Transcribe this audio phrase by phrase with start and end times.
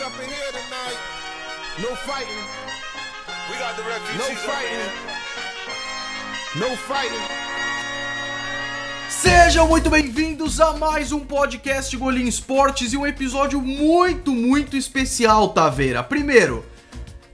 [0.00, 0.98] refugees up in here tonight.
[1.80, 2.44] No fighting.
[3.50, 4.90] We got the refugees No fighting.
[6.58, 7.24] No fighting.
[9.08, 15.50] Sejam muito bem-vindos a mais um podcast Golim Esportes e um episódio muito, muito especial,
[15.50, 16.02] Taveira.
[16.02, 16.64] Primeiro,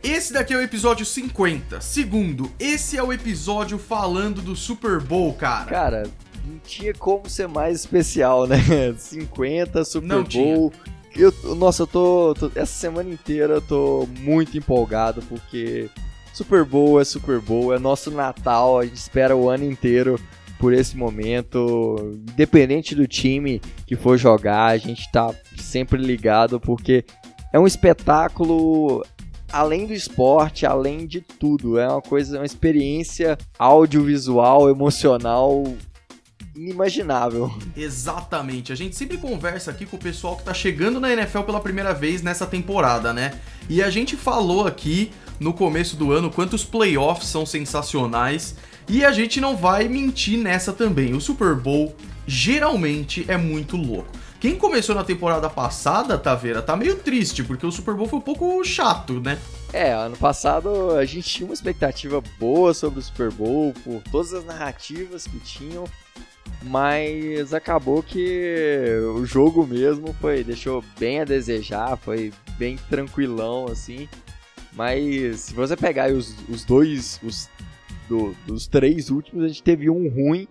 [0.03, 1.81] esse daqui é o episódio 50.
[1.81, 5.71] Segundo, esse é o episódio falando do Super Bowl, cara.
[5.71, 6.03] Cara,
[6.45, 8.59] não tinha como ser mais especial, né?
[8.99, 10.73] 50, Super Não Bowl.
[11.19, 15.89] Eu, nossa, eu tô, tô- Essa semana inteira eu tô muito empolgado porque
[16.35, 20.21] Super Bowl é Super Bowl, é nosso Natal, a gente espera o ano inteiro
[20.59, 21.97] por esse momento.
[22.33, 27.05] Independente do time que for jogar, a gente tá sempre ligado porque
[27.53, 29.03] é um espetáculo
[29.53, 31.79] além do esporte, além de tudo.
[31.79, 35.65] É uma coisa, uma experiência audiovisual, emocional
[36.57, 37.53] inimaginável.
[37.77, 38.73] Exatamente.
[38.73, 41.93] A gente sempre conversa aqui com o pessoal que tá chegando na NFL pela primeira
[41.93, 43.39] vez nessa temporada, né?
[43.69, 48.57] E a gente falou aqui no começo do ano quantos playoffs são sensacionais.
[48.89, 51.13] E a gente não vai mentir nessa também.
[51.15, 51.95] O Super Bowl
[52.27, 54.09] geralmente é muito louco.
[54.39, 58.23] Quem começou na temporada passada, Taveira, tá meio triste, porque o Super Bowl foi um
[58.23, 59.39] pouco chato, né?
[59.73, 64.33] É, ano passado a gente tinha uma expectativa boa sobre o Super Bowl, por todas
[64.35, 65.85] as narrativas que tinham,
[66.69, 68.83] mas acabou que
[69.15, 74.09] o jogo mesmo foi deixou bem a desejar, foi bem tranquilão assim.
[74.73, 77.49] Mas se você pegar os, os dois, os
[78.09, 80.47] do- dos três últimos, a gente teve um ruim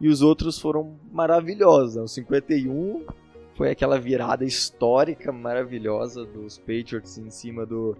[0.00, 1.96] e os outros foram maravilhosos.
[1.96, 2.02] né?
[2.02, 3.04] O 51
[3.54, 7.96] foi aquela virada histórica maravilhosa dos Patriots em cima do,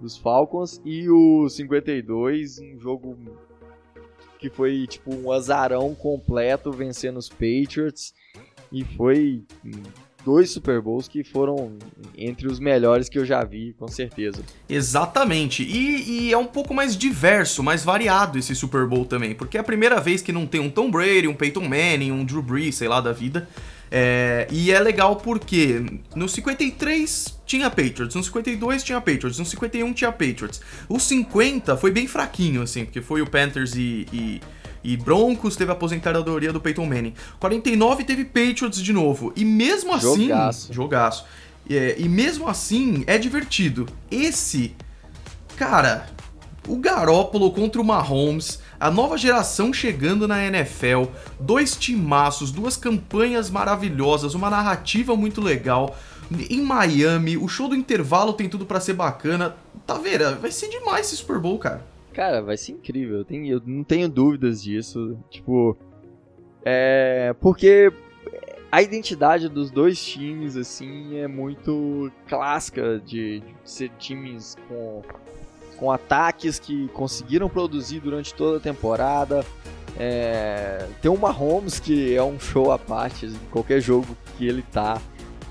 [0.00, 3.16] dos Falcons e o 52, um jogo
[4.38, 8.12] que foi tipo um azarão completo vencendo os Patriots
[8.72, 9.42] e foi
[10.26, 11.78] dois Super Bowls que foram
[12.18, 14.42] entre os melhores que eu já vi, com certeza.
[14.68, 15.62] Exatamente.
[15.62, 19.36] E, e é um pouco mais diverso, mais variado esse Super Bowl também.
[19.36, 22.24] Porque é a primeira vez que não tem um Tom Brady, um Peyton Manning, um
[22.24, 23.48] Drew Brees, sei lá, da vida.
[23.90, 29.92] É, e é legal porque no 53 tinha Patriots, no 52 tinha Patriots, no 51
[29.92, 30.60] tinha Patriots.
[30.88, 34.40] O 50 foi bem fraquinho, assim, porque foi o Panthers e, e,
[34.82, 37.14] e Broncos, teve a aposentadoria do Peyton Manning.
[37.38, 39.32] 49 teve Patriots de novo.
[39.36, 40.28] E mesmo assim.
[40.28, 40.72] Jogaço.
[40.72, 41.24] Jogaço.
[41.68, 43.86] É, e mesmo assim é divertido.
[44.10, 44.74] Esse,
[45.56, 46.08] cara,
[46.66, 51.04] o Garópolo contra o Mahomes, a nova geração chegando na NFL,
[51.40, 55.96] dois timaços, duas campanhas maravilhosas, uma narrativa muito legal.
[56.50, 59.56] Em Miami, o show do intervalo tem tudo pra ser bacana.
[60.02, 60.40] Vendo?
[60.40, 61.84] Vai ser demais esse Super Bowl, cara.
[62.12, 65.16] Cara, vai ser incrível, eu, tenho, eu não tenho dúvidas disso.
[65.30, 65.76] Tipo,
[66.64, 67.34] é.
[67.40, 67.92] Porque
[68.72, 75.02] a identidade dos dois times, assim, é muito clássica de, de ser times com,
[75.76, 79.44] com ataques que conseguiram produzir durante toda a temporada.
[79.98, 84.06] É, tem o Mahomes, que é um show à parte, em qualquer jogo
[84.36, 85.00] que ele tá,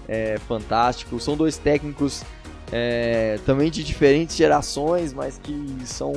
[0.07, 1.19] é fantástico.
[1.19, 2.23] São dois técnicos
[2.71, 6.13] é, também de diferentes gerações, mas que são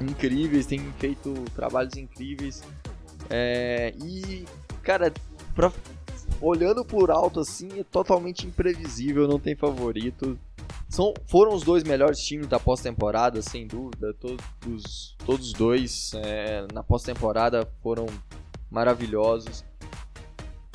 [0.00, 2.62] incríveis, têm feito trabalhos incríveis.
[3.30, 4.44] É, e,
[4.82, 5.12] cara,
[5.54, 5.72] pra-
[6.40, 10.38] olhando por alto assim, é totalmente imprevisível, não tem favorito.
[10.88, 14.14] São, foram os dois melhores times da pós-temporada, sem dúvida.
[14.14, 18.06] Todos, todos os dois é, na pós-temporada foram
[18.70, 19.64] maravilhosos.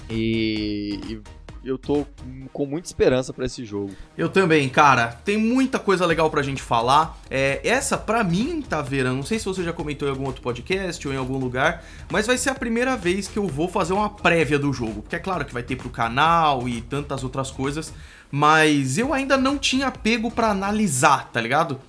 [0.10, 1.22] E, e
[1.64, 2.06] eu tô
[2.54, 3.92] com muita esperança pra esse jogo.
[4.18, 5.08] Eu também, cara.
[5.26, 7.18] Tem muita coisa legal pra gente falar.
[7.30, 11.06] É, essa, pra mim, Taveira, não sei se você já comentou em algum outro podcast
[11.08, 14.10] ou em algum lugar, mas vai ser a primeira vez que eu vou fazer uma
[14.10, 15.02] prévia do jogo.
[15.02, 17.94] Porque é claro que vai ter pro canal e tantas outras coisas,
[18.31, 21.79] mas eu ainda não tinha pego pra analisar, tá ligado?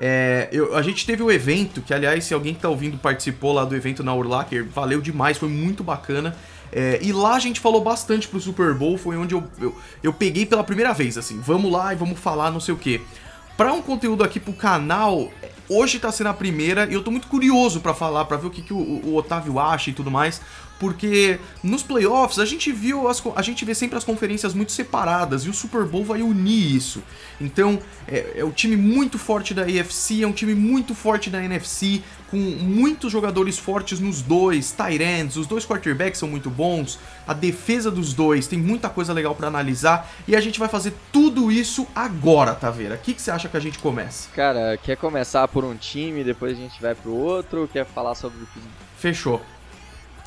[0.00, 3.52] É, eu- a gente teve o evento, que aliás, se alguém que tá ouvindo participou
[3.52, 6.34] lá do evento na Urlacher, valeu demais, foi muito bacana.
[6.72, 10.12] É, e lá a gente falou bastante pro Super Bowl, foi onde eu, eu, eu
[10.12, 13.00] peguei pela primeira vez, assim, vamos lá e vamos falar não sei o que.
[13.58, 15.30] Pra um conteúdo aqui pro canal,
[15.68, 18.50] hoje tá sendo a primeira e eu tô muito curioso pra falar, pra ver o
[18.50, 20.40] que, que o, o Otávio acha e tudo mais,
[20.82, 25.44] porque nos playoffs a gente viu, as, a gente vê sempre as conferências muito separadas
[25.44, 27.04] e o Super Bowl vai unir isso.
[27.40, 31.40] Então é, é um time muito forte da AFC, é um time muito forte da
[31.40, 36.98] NFC, com muitos jogadores fortes nos dois, tight ends, os dois quarterbacks são muito bons,
[37.28, 40.94] a defesa dos dois tem muita coisa legal pra analisar e a gente vai fazer
[41.12, 42.96] tudo isso agora, Taveira.
[42.96, 44.28] O que, que você acha que a gente começa?
[44.34, 48.42] Cara, quer começar por um time, depois a gente vai pro outro, quer falar sobre
[48.42, 48.60] o que
[48.96, 49.40] Fechou.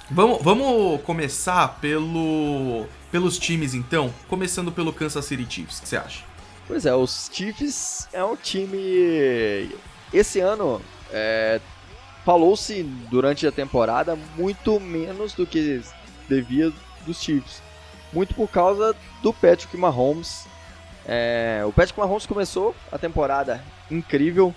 [0.10, 5.98] Vamos, vamos começar pelo, pelos times então, começando pelo Kansas City Chiefs, o que você
[5.98, 6.24] acha?
[6.68, 9.70] Pois é, os Chiefs é um time.
[10.14, 10.82] Esse ano,
[11.12, 11.60] é,
[12.24, 15.82] falou-se durante a temporada muito menos do que
[16.28, 16.72] devia
[17.06, 17.62] dos Chiefs.
[18.12, 20.46] Muito por causa do Patrick Mahomes.
[21.08, 24.54] É, o Patrick Mahomes começou a temporada incrível.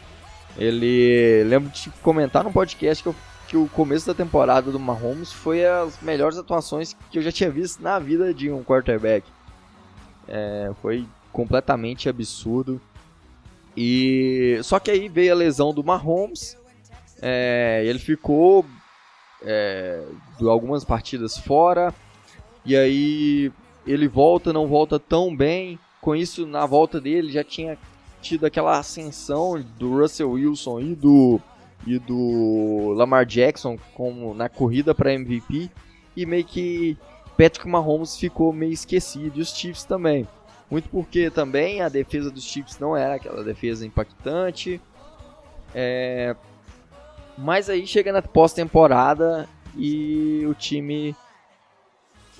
[0.56, 3.14] Ele lembro de comentar num podcast que, eu,
[3.48, 7.50] que o começo da temporada do Mahomes foi as melhores atuações que eu já tinha
[7.50, 9.26] visto na vida de um quarterback.
[10.28, 12.78] É, foi completamente absurdo.
[13.74, 16.58] E só que aí veio a lesão do Mahomes.
[17.22, 18.66] É, ele ficou
[19.42, 20.04] é,
[20.42, 21.94] algumas partidas fora.
[22.66, 23.50] E aí
[23.86, 25.78] ele volta, não volta tão bem.
[26.02, 27.78] Com isso, na volta dele já tinha
[28.20, 31.40] tido aquela ascensão do Russell Wilson e do
[31.94, 35.70] e do Lamar Jackson como na corrida para MVP
[36.16, 36.96] e meio que
[37.36, 40.26] Patrick Mahomes ficou meio esquecido e os Chiefs também.
[40.70, 44.80] Muito porque também a defesa dos Chiefs não era aquela defesa impactante.
[45.74, 46.34] É...
[47.36, 51.14] Mas aí chega na pós-temporada e o time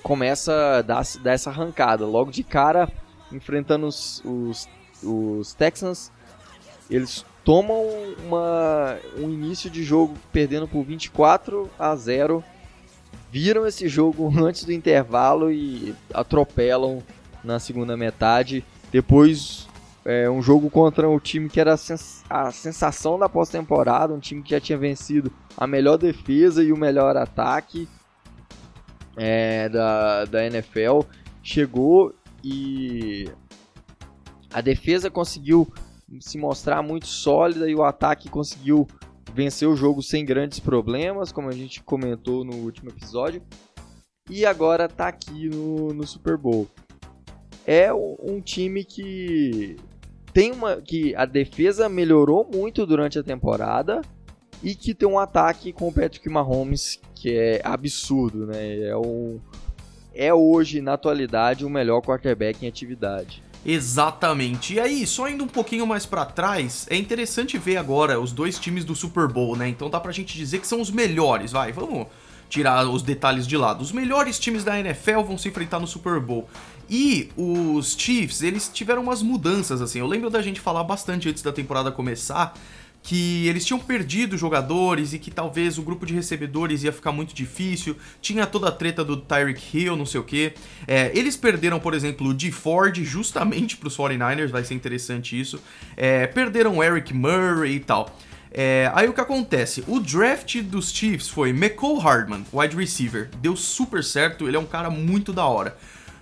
[0.03, 2.05] começa a dar, dar essa arrancada.
[2.05, 2.89] Logo de cara,
[3.31, 4.67] enfrentando os, os,
[5.01, 6.11] os Texans,
[6.89, 7.83] eles tomam
[8.23, 12.43] uma, um início de jogo perdendo por 24 a 0.
[13.31, 17.01] Viram esse jogo antes do intervalo e atropelam
[17.43, 18.63] na segunda metade.
[18.91, 19.67] Depois,
[20.05, 24.19] é, um jogo contra o time que era a, sens a sensação da pós-temporada, um
[24.19, 27.89] time que já tinha vencido a melhor defesa e o melhor ataque
[29.17, 30.99] é, da, da NFL.
[31.41, 32.13] Chegou
[32.43, 33.27] e
[34.53, 35.67] a defesa conseguiu
[36.19, 38.87] se mostrar muito sólida e o ataque conseguiu
[39.33, 43.41] vencer o jogo sem grandes problemas, como a gente comentou no último episódio.
[44.29, 46.67] E agora está aqui no, no Super Bowl
[47.71, 49.75] é um time que
[50.33, 54.01] tem uma que a defesa melhorou muito durante a temporada
[54.63, 58.87] e que tem um ataque com o Patrick Mahomes que é absurdo, né?
[58.87, 59.39] É um
[60.15, 63.43] é hoje na atualidade o melhor quarterback em atividade.
[63.65, 64.75] Exatamente.
[64.75, 68.57] E aí, só indo um pouquinho mais para trás, é interessante ver agora os dois
[68.57, 69.67] times do Super Bowl, né?
[69.67, 71.71] Então dá pra gente dizer que são os melhores, vai.
[71.71, 72.07] Vamos
[72.49, 73.81] tirar os detalhes de lado.
[73.81, 76.49] Os melhores times da NFL vão se enfrentar no Super Bowl.
[76.89, 79.99] E os Chiefs, eles tiveram umas mudanças, assim.
[79.99, 82.57] Eu lembro da gente falar bastante antes da temporada começar
[83.01, 87.33] que eles tinham perdido jogadores e que talvez o grupo de recebedores ia ficar muito
[87.33, 87.95] difícil.
[88.21, 90.53] Tinha toda a treta do Tyreek Hill, não sei o que.
[90.87, 92.51] É, eles perderam, por exemplo, o D.
[92.51, 95.61] Ford justamente para os 49ers, vai ser interessante isso.
[95.95, 98.15] É, perderam o Eric Murray e tal.
[98.51, 99.83] É, aí o que acontece?
[99.87, 103.29] O draft dos Chiefs foi McCall Hardman, wide receiver.
[103.37, 105.77] Deu super certo, ele é um cara muito da hora.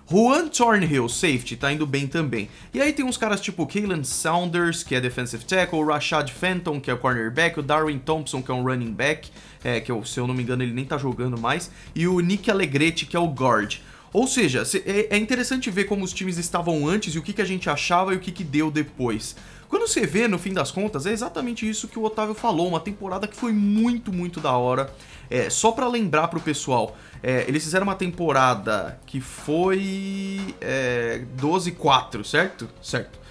[0.10, 2.48] Juan Thornhill, safety, tá indo bem também.
[2.74, 6.80] E aí tem uns caras tipo Kalen Saunders, que é defensive tackle, o Rashad Fenton,
[6.80, 9.30] que é cornerback, o Darwin Thompson, que é um running back,
[9.62, 12.22] é, que eu, se eu não me engano ele nem tá jogando mais, e o
[12.22, 13.80] Nick Allegretti, que é o guard.
[14.14, 17.42] Ou seja, é, é interessante ver como os times estavam antes e o que, que
[17.42, 19.36] a gente achava e o que, que deu depois.
[19.68, 22.80] Quando você vê, no fim das contas, é exatamente isso que o Otávio falou, uma
[22.80, 24.90] temporada que foi muito, muito da hora.
[25.30, 32.24] É, só para lembrar pro pessoal, é, eles fizeram uma temporada que foi é, 12-4,
[32.24, 32.70] certo?
[32.82, 33.27] Certo.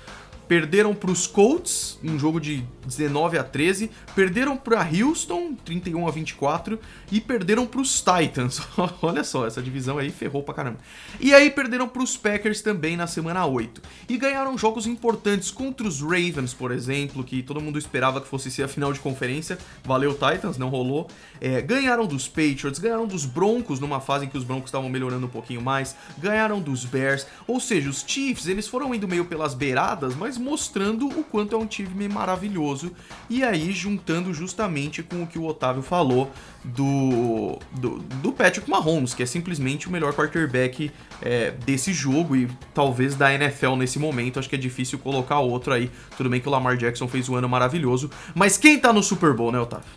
[0.49, 6.11] Perderam para os Colts, um jogo de 19 a 13, perderam para Houston, 31 a
[6.11, 6.79] 24,
[7.11, 8.61] e perderam para os Titans.
[9.03, 10.79] Olha só, essa divisão aí ferrou pra caramba.
[11.21, 13.83] E aí perderam para os Packers também na semana 8.
[14.09, 18.51] E ganharam jogos importantes contra os Ravens, por exemplo, que todo mundo esperava que fosse
[18.51, 19.59] ser a final de conferência.
[19.85, 21.09] Valeu Titans, não rolou.
[21.41, 25.27] É, ganharam dos Patriots, ganharam dos Broncos numa fase em que os Broncos estavam melhorando
[25.27, 27.27] um pouquinho mais, ganharam dos Bears.
[27.47, 31.59] Ou seja, os Chiefs, eles foram indo meio pelas beiradas, mas mostrando o quanto é
[31.59, 32.93] um time maravilhoso
[33.29, 36.31] e aí juntando justamente com o que o Otávio falou
[36.65, 40.91] do, do, do Patrick Mahomes, que é simplesmente o melhor quarterback
[41.23, 44.39] é, desse jogo e talvez da NFL nesse momento.
[44.39, 45.91] Acho que é difícil colocar outro aí.
[46.17, 49.35] Tudo bem que o Lamar Jackson fez um ano maravilhoso, mas quem tá no Super
[49.35, 49.89] Bowl, né, Otávio?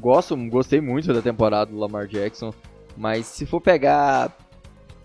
[0.00, 2.54] Gosto, gostei muito da temporada do Lamar Jackson,
[2.96, 4.36] mas se for pegar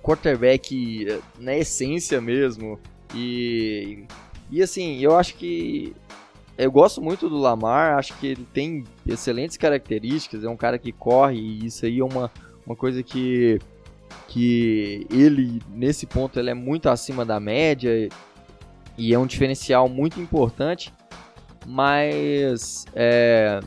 [0.03, 2.77] quarterback eh, na essência mesmo
[3.13, 4.05] e
[4.51, 5.96] e assim, eu acho que
[6.58, 10.91] eu gosto muito do Lamar, acho que ele tem excelentes características, é um cara que
[10.91, 12.32] corre e isso aí é uma,
[12.65, 13.60] uma coisa que,
[14.27, 18.08] que ele, nesse ponto, ele é muito acima da média
[18.96, 20.93] e é um diferencial muito importante,
[21.65, 23.60] mas é,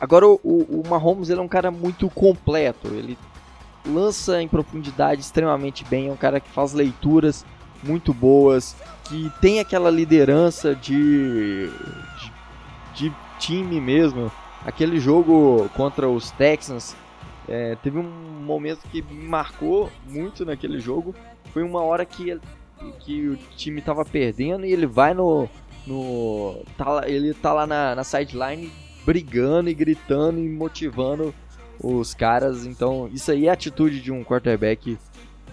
[0.00, 3.16] agora o, o Mahomes ele é um cara muito completo, ele
[3.86, 7.44] lança em profundidade extremamente bem, é um cara que faz leituras
[7.82, 11.68] muito boas, que tem aquela liderança de,
[12.18, 12.32] de,
[12.94, 14.30] de time mesmo.
[14.64, 16.96] Aquele jogo contra os Texans,
[17.48, 21.14] é, teve um momento que me marcou muito naquele jogo.
[21.52, 22.38] Foi uma hora que,
[23.00, 25.48] que o time tava perdendo e ele vai no.
[25.86, 28.72] no tá, ele tá lá na, na sideline
[29.04, 31.32] brigando e gritando e motivando
[31.80, 32.66] os caras.
[32.66, 34.98] Então, isso aí é a atitude de um quarterback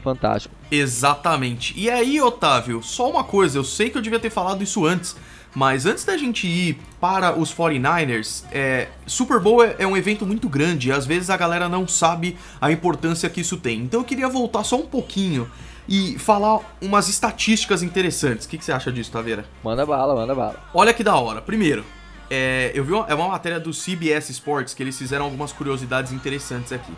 [0.04, 0.54] fantástico.
[0.70, 1.74] Exatamente.
[1.78, 5.16] E aí, Otávio, só uma coisa, eu sei que eu devia ter falado isso antes,
[5.56, 10.26] mas antes da gente ir para os 49ers, é, Super Bowl é, é, um evento
[10.26, 13.80] muito grande e às vezes a galera não sabe a importância que isso tem.
[13.82, 15.50] Então eu queria voltar só um pouquinho
[15.88, 18.46] e falar umas estatísticas interessantes.
[18.46, 19.46] O que, que você acha disso, Taveira?
[19.64, 20.64] Manda bala, manda bala.
[20.74, 21.42] Olha que da hora.
[21.42, 21.86] Primeiro,
[22.30, 26.12] é, eu vi uma, é uma matéria do CBS Sports que eles fizeram algumas curiosidades
[26.12, 26.94] interessantes aqui.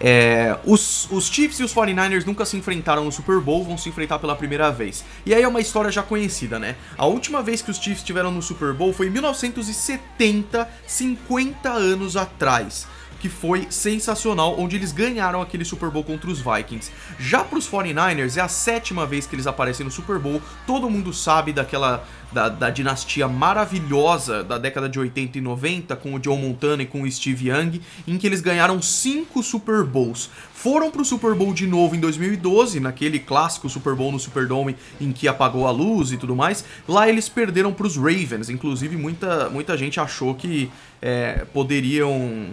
[0.00, 3.88] É, os, os Chiefs e os 49ers nunca se enfrentaram no Super Bowl, vão se
[3.88, 5.04] enfrentar pela primeira vez.
[5.24, 6.76] E aí é uma história já conhecida, né?
[6.96, 12.16] A última vez que os Chiefs estiveram no Super Bowl foi em 1970, 50 anos
[12.16, 12.86] atrás
[13.24, 16.92] que foi sensacional, onde eles ganharam aquele Super Bowl contra os Vikings.
[17.18, 20.42] Já para os 49ers, é a sétima vez que eles aparecem no Super Bowl.
[20.66, 26.14] Todo mundo sabe daquela da, da, dinastia maravilhosa da década de 80 e 90 com
[26.14, 30.28] o Joe Montana e com o Steve Young, em que eles ganharam cinco Super Bowls.
[30.52, 34.76] Foram para o Super Bowl de novo em 2012, naquele clássico Super Bowl no Superdome
[35.00, 36.62] em que apagou a luz e tudo mais.
[36.86, 42.50] Lá eles perderam para os Ravens, inclusive muita, muita gente achou que é, poderiam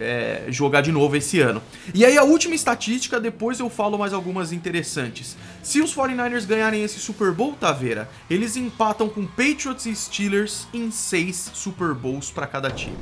[0.00, 1.62] é, jogar de novo esse ano.
[1.94, 5.36] E aí a última estatística, depois eu falo mais algumas interessantes.
[5.62, 10.90] Se os 49ers ganharem esse Super Bowl, Taveira, eles empatam com Patriots e Steelers em
[10.90, 12.96] seis Super Bowls para cada time.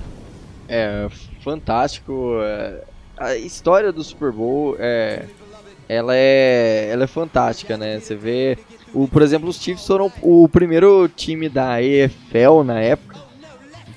[0.68, 1.08] É,
[1.42, 2.40] fantástico.
[2.42, 2.82] É,
[3.16, 5.26] a história do Super Bowl é,
[5.88, 7.98] ela é, ela é fantástica, né?
[7.98, 8.58] Você vê,
[8.92, 13.18] o, por exemplo, os Chiefs foram o primeiro time da EFL na época,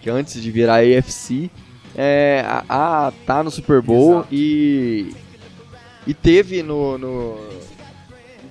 [0.01, 1.51] que antes de virar AFC,
[1.95, 5.13] é, a, a tá no Super Bowl e
[6.05, 7.50] e teve no, no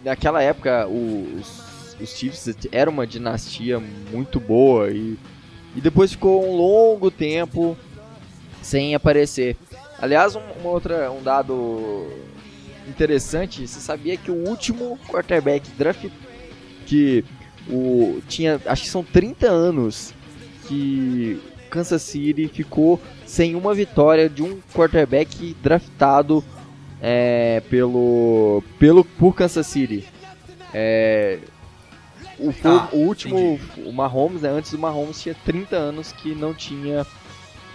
[0.04, 5.18] naquela época os, os Chiefs era uma dinastia muito boa e,
[5.74, 7.76] e depois ficou um longo tempo
[8.62, 9.56] sem aparecer.
[9.98, 12.06] Aliás, um, uma outra um dado
[12.88, 16.06] interessante, você sabia que o último quarterback draft
[16.86, 17.24] que
[17.68, 20.14] o tinha, acho que são 30 anos
[20.66, 21.40] que
[21.70, 26.44] Kansas City ficou sem uma vitória de um quarterback draftado
[27.00, 30.06] é, pelo, pelo por Kansas City.
[30.74, 31.38] É,
[32.38, 32.52] o,
[32.96, 33.88] o último, entendi.
[33.88, 37.06] o Mahomes, né, antes do Mahomes, tinha 30 anos que não tinha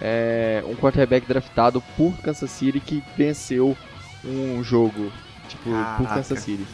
[0.00, 3.76] é, um quarterback draftado por Kansas City que venceu
[4.24, 5.12] um jogo
[5.48, 6.66] tipo, por Kansas City.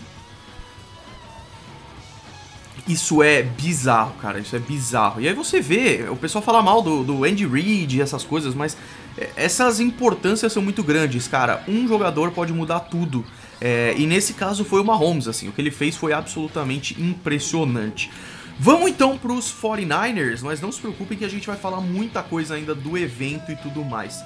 [2.87, 4.41] Isso é bizarro, cara.
[4.41, 5.21] Isso é bizarro.
[5.21, 8.55] E aí você vê, o pessoal fala mal do, do Andy Reid e essas coisas,
[8.55, 8.77] mas
[9.17, 11.63] é, essas importâncias são muito grandes, cara.
[11.69, 13.25] Um jogador pode mudar tudo.
[13.61, 15.49] É, e nesse caso foi o Mahomes, assim.
[15.49, 18.11] O que ele fez foi absolutamente impressionante.
[18.59, 22.23] Vamos então para os 49ers, mas não se preocupem que a gente vai falar muita
[22.23, 24.23] coisa ainda do evento e tudo mais.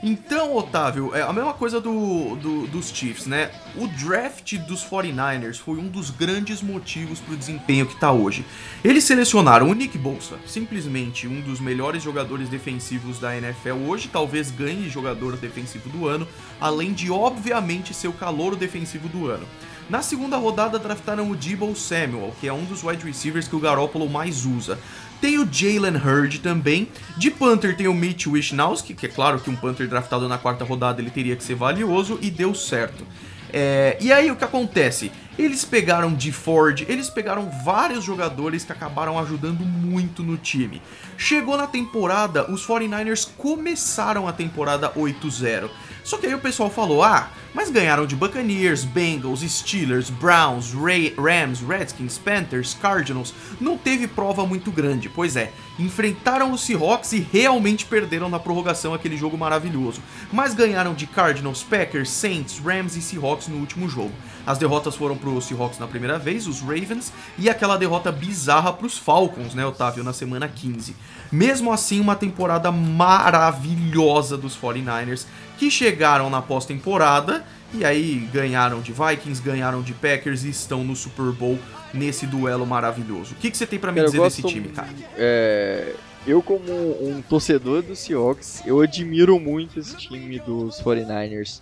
[0.00, 3.50] Então, Otávio, é a mesma coisa do, do, dos Chiefs, né?
[3.74, 8.44] O draft dos 49ers foi um dos grandes motivos para o desempenho que está hoje.
[8.84, 13.88] Eles selecionaram o Nick Bolsa, simplesmente um dos melhores jogadores defensivos da NFL.
[13.88, 16.28] Hoje talvez ganhe jogador defensivo do ano,
[16.60, 19.48] além de, obviamente, ser o calor defensivo do ano.
[19.90, 23.60] Na segunda rodada, draftaram o Debo Samuel, que é um dos wide receivers que o
[23.60, 24.78] Garoppolo mais usa.
[25.20, 26.88] Tem o Jalen Hurd também.
[27.16, 30.64] De Panther tem o Mitch Wishnowski, que é claro que um Panther draftado na quarta
[30.64, 33.04] rodada ele teria que ser valioso e deu certo.
[33.52, 35.10] É, e aí o que acontece?
[35.38, 40.82] Eles pegaram de Ford, eles pegaram vários jogadores que acabaram ajudando muito no time.
[41.16, 45.70] Chegou na temporada, os 49ers começaram a temporada 8-0.
[46.02, 51.14] Só que aí o pessoal falou: ah, mas ganharam de Buccaneers, Bengals, Steelers, Browns, Ray,
[51.16, 53.34] Rams, Redskins, Panthers, Cardinals.
[53.60, 58.92] Não teve prova muito grande, pois é, enfrentaram os Seahawks e realmente perderam na prorrogação
[58.92, 60.02] aquele jogo maravilhoso.
[60.32, 64.12] Mas ganharam de Cardinals, Packers, Saints, Rams e Seahawks no último jogo.
[64.46, 68.72] As derrotas foram para os Seahawks na primeira vez, os Ravens, e aquela derrota bizarra
[68.72, 70.96] para os Falcons, né, Otávio, na semana 15.
[71.30, 75.26] Mesmo assim, uma temporada maravilhosa dos 49ers,
[75.58, 80.96] que chegaram na pós-temporada e aí ganharam de Vikings, ganharam de Packers e estão no
[80.96, 81.58] Super Bowl
[81.92, 83.34] nesse duelo maravilhoso.
[83.34, 84.88] O que, que você tem para me dizer desse time, cara?
[85.16, 85.94] É,
[86.26, 91.60] eu, como um torcedor do Seahawks, eu admiro muito esse time dos 49ers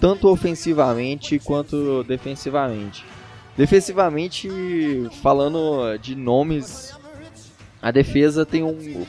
[0.00, 3.04] tanto ofensivamente quanto defensivamente.
[3.56, 4.48] Defensivamente,
[5.22, 6.94] falando de nomes,
[7.82, 9.04] a defesa tem um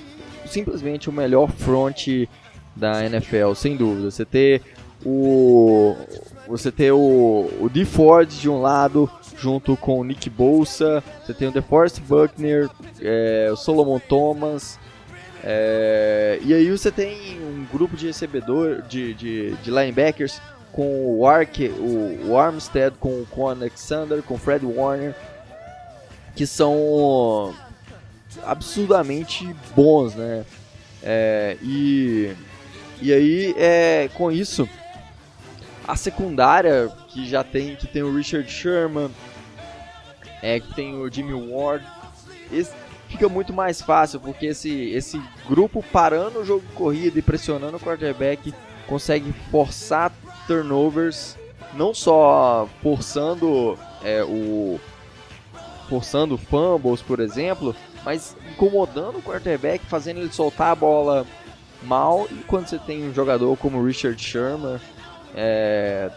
[0.46, 2.28] simplesmente o melhor front
[2.76, 4.12] da NFL, sem dúvida.
[4.12, 4.62] Você ter
[5.06, 5.96] o
[6.52, 11.34] você ter o, o D Ford de um lado junto com o Nick Bolsa, você
[11.34, 14.78] tem o DeForest Buckner, é, o Solomon Thomas,
[15.44, 20.42] é, e aí você tem um grupo de recebedor de, de, de linebackers
[20.74, 25.16] com o Ark, o, o Armstead, com, com o Alexander, com o Fred Warner,
[26.36, 27.56] que são
[28.44, 30.46] absurdamente bons, né?
[31.02, 32.34] É, e,
[33.02, 34.70] e aí, é, com isso,
[35.88, 39.10] a secundária que já tem, que tem o Richard Sherman,
[40.42, 41.86] é, que tem o Jimmy Ward,
[42.52, 42.74] esse,
[43.08, 47.78] fica muito mais fácil, porque esse, esse grupo parando o jogo de corrida e pressionando
[47.78, 48.54] o quarterback
[48.88, 50.12] consegue forçar
[50.48, 51.38] turnovers,
[51.74, 54.80] não só forçando é, o
[55.88, 61.28] forçando fumbles, por exemplo, mas incomodando o quarterback, fazendo ele soltar a bola
[61.84, 62.28] mal.
[62.32, 64.80] E quando você tem um jogador como Richard Sherman,
[65.36, 66.12] é,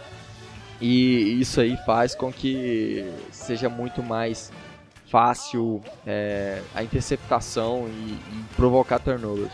[0.81, 4.53] e isso aí faz com que seja muito mais
[5.11, 9.53] fácil é, a interceptação e, e, provocar turnovers.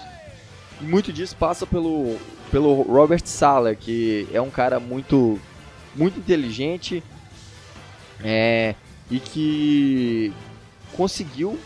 [0.80, 2.16] E muito disso passa pelo,
[2.50, 5.38] pelo Robert Sala, que é um cara muito,
[5.94, 7.02] muito inteligente
[8.24, 8.74] é,
[9.10, 10.32] e que
[10.96, 11.58] conseguiu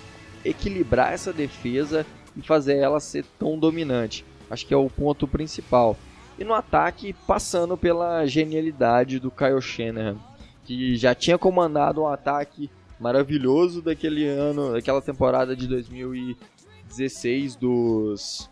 [0.45, 2.05] equilibrar essa defesa
[2.37, 4.25] e fazer ela ser tão dominante.
[4.51, 5.97] Acho que é o ponto principal.
[6.39, 10.17] E no ataque, passando pela genialidade do Kyle Shanahan,
[10.65, 18.51] que já tinha comandado um ataque maravilhoso daquele ano, daquela temporada de 2016 dos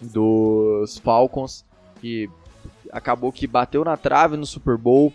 [0.00, 1.64] dos Falcons,
[2.00, 2.28] que
[2.90, 5.12] acabou que bateu na trave no Super Bowl,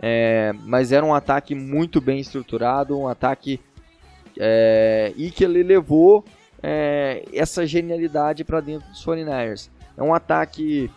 [0.00, 3.60] é, mas era um ataque muito bem estruturado, um ataque
[4.38, 6.24] é, e que ele levou
[6.62, 9.68] é, essa genialidade para dentro dos 49ers.
[9.96, 10.90] É um ataque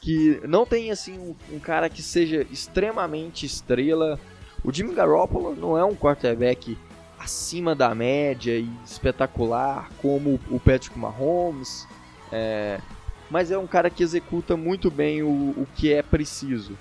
[0.00, 4.18] que não tem assim um, um, cara que seja extremamente estrela.
[4.64, 6.76] O Jimmy Garoppolo não é um quarterback
[7.18, 11.86] acima da média e espetacular como o Patrick Mahomes,
[12.32, 12.80] é,
[13.30, 16.78] mas é um cara que executa muito bem o, o que é preciso.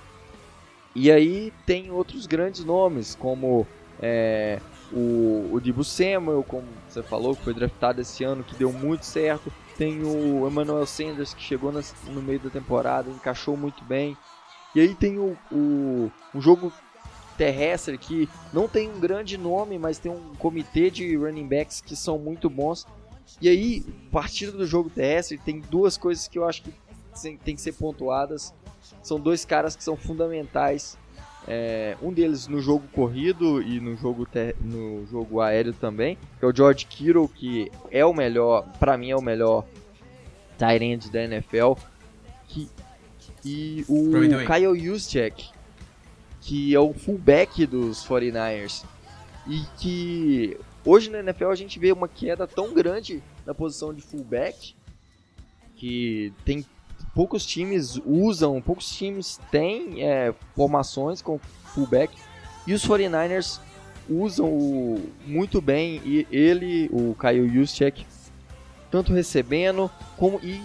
[0.96, 3.68] E aí tem outros grandes nomes como
[4.02, 4.60] é,
[4.92, 9.06] o, o Dibu Samuel, como você falou, que foi draftado esse ano, que deu muito
[9.06, 9.52] certo.
[9.80, 14.18] Tem o Emmanuel Sanders, que chegou no meio da temporada, encaixou muito bem.
[14.76, 16.74] E aí tem o, o, um jogo
[17.38, 21.96] terrestre que não tem um grande nome, mas tem um comitê de running backs que
[21.96, 22.86] são muito bons.
[23.40, 26.74] E aí, partindo do jogo terrestre, tem duas coisas que eu acho que
[27.46, 28.54] tem que ser pontuadas.
[29.02, 30.98] São dois caras que são fundamentais
[31.52, 34.28] é, um deles no jogo corrido e no jogo,
[34.62, 39.10] no jogo aéreo também, que é o George Kittle, que é o melhor, para mim
[39.10, 39.66] é o melhor
[40.60, 41.74] tight end da NFL.
[42.48, 42.70] Que,
[43.44, 44.12] e o
[44.46, 45.50] Kyle Juszczyk,
[46.40, 48.86] que é o fullback dos 49ers.
[49.48, 54.04] E que hoje na NFL a gente vê uma queda tão grande na posição de
[54.04, 54.76] fullback
[55.76, 56.64] que tem
[57.20, 62.18] poucos times usam, poucos times têm é, formações com fullback
[62.66, 63.60] e os 49ers
[64.10, 68.06] usam o, muito bem e ele, o Kyle Juszczyk,
[68.90, 70.62] tanto recebendo como e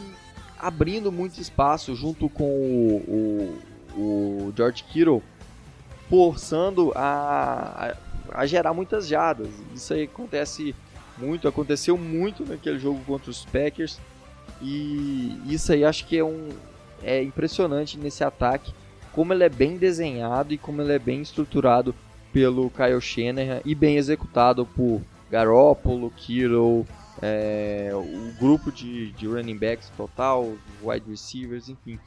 [0.57, 3.59] abrindo muito espaço junto com o,
[3.97, 5.25] o, o George Kittle,
[6.09, 7.97] forçando a,
[8.31, 9.49] a, gerar muitas jadas.
[9.75, 10.73] Isso aí acontece
[11.19, 13.99] muito, aconteceu muito naquele jogo contra os Packers.
[14.61, 16.49] E isso aí acho que é um
[17.03, 18.73] é impressionante nesse ataque,
[19.13, 21.95] como ele é bem desenhado e como ele é bem estruturado
[22.33, 26.87] pelo Kyle Shanahan e bem executado por Garoppolo, Kittle,
[27.23, 31.99] é, o grupo de, de running backs total, wide receivers, enfim.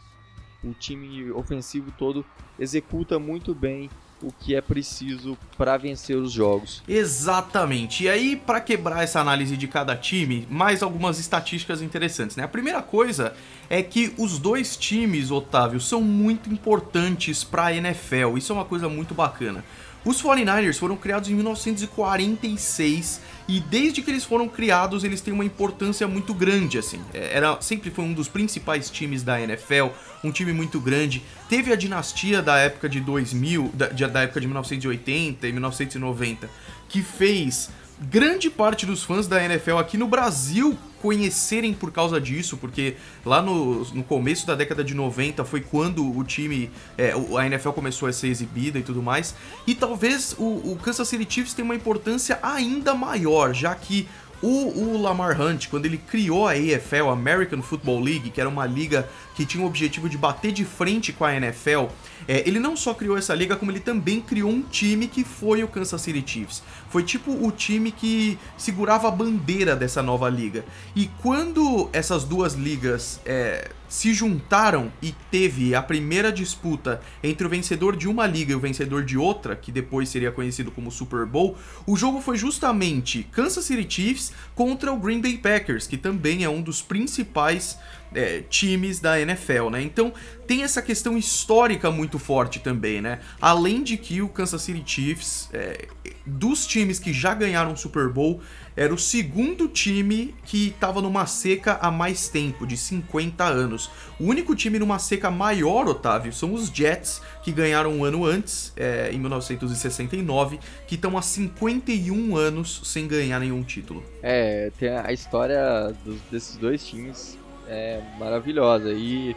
[0.64, 2.26] O time ofensivo todo
[2.60, 3.90] executa muito bem
[4.22, 6.82] o que é preciso para vencer os jogos.
[6.88, 8.04] Exatamente.
[8.04, 12.44] E aí, para quebrar essa análise de cada time, mais algumas estatísticas interessantes, né?
[12.44, 13.34] A primeira coisa
[13.70, 18.38] é que os dois times, Otávio, são muito importantes para a NFL.
[18.38, 19.64] Isso é uma coisa muito bacana.
[20.08, 25.44] Os 49ers foram criados em 1946 e desde que eles foram criados, eles têm uma
[25.44, 27.02] importância muito grande assim.
[27.14, 29.88] É, era sempre foi um dos principais times da NFL,
[30.24, 31.22] um time muito grande.
[31.50, 36.50] Teve a dinastia da época de 2000, da, da época de 1980 e 1990,
[36.88, 42.58] que fez grande parte dos fãs da NFL aqui no Brasil conhecerem por causa disso,
[42.58, 47.46] porque lá no, no começo da década de 90 foi quando o time, é, a
[47.46, 51.54] NFL começou a ser exibida e tudo mais, e talvez o, o Kansas City Chiefs
[51.54, 54.08] tenha uma importância ainda maior, já que
[54.42, 58.66] o, o, Lamar Hunt, quando ele criou a AFL, American Football League, que era uma
[58.66, 61.86] liga que tinha o objetivo de bater de frente com a NFL,
[62.28, 65.64] é, ele não só criou essa liga, como ele também criou um time que foi
[65.64, 66.64] o Kansas City Chiefs.
[66.90, 70.66] Foi tipo o time que segurava a bandeira dessa nova liga.
[70.96, 77.50] E quando essas duas ligas é, se juntaram e teve a primeira disputa entre o
[77.50, 81.28] vencedor de uma liga e o vencedor de outra, que depois seria conhecido como Super
[81.28, 86.44] Bowl, o jogo foi justamente Kansas City Chiefs contra o Green Bay Packers, que também
[86.44, 87.78] é um dos principais
[88.14, 89.82] é, times da NFL, né?
[89.82, 90.14] Então
[90.46, 93.20] tem essa questão histórica muito forte também, né?
[93.42, 95.88] Além de que o Kansas City Chiefs, é,
[96.26, 98.42] dos times que já ganharam o Super Bowl,
[98.76, 103.90] era o segundo time que estava numa seca há mais tempo, de 50 anos.
[104.20, 108.72] O único time numa seca maior, Otávio, são os Jets, que ganharam um ano antes,
[108.78, 114.04] é, em 1969, que estão há 51 anos sem ganhar nenhum título.
[114.22, 118.92] É, tem a história dos, desses dois times é maravilhosa.
[118.92, 119.36] E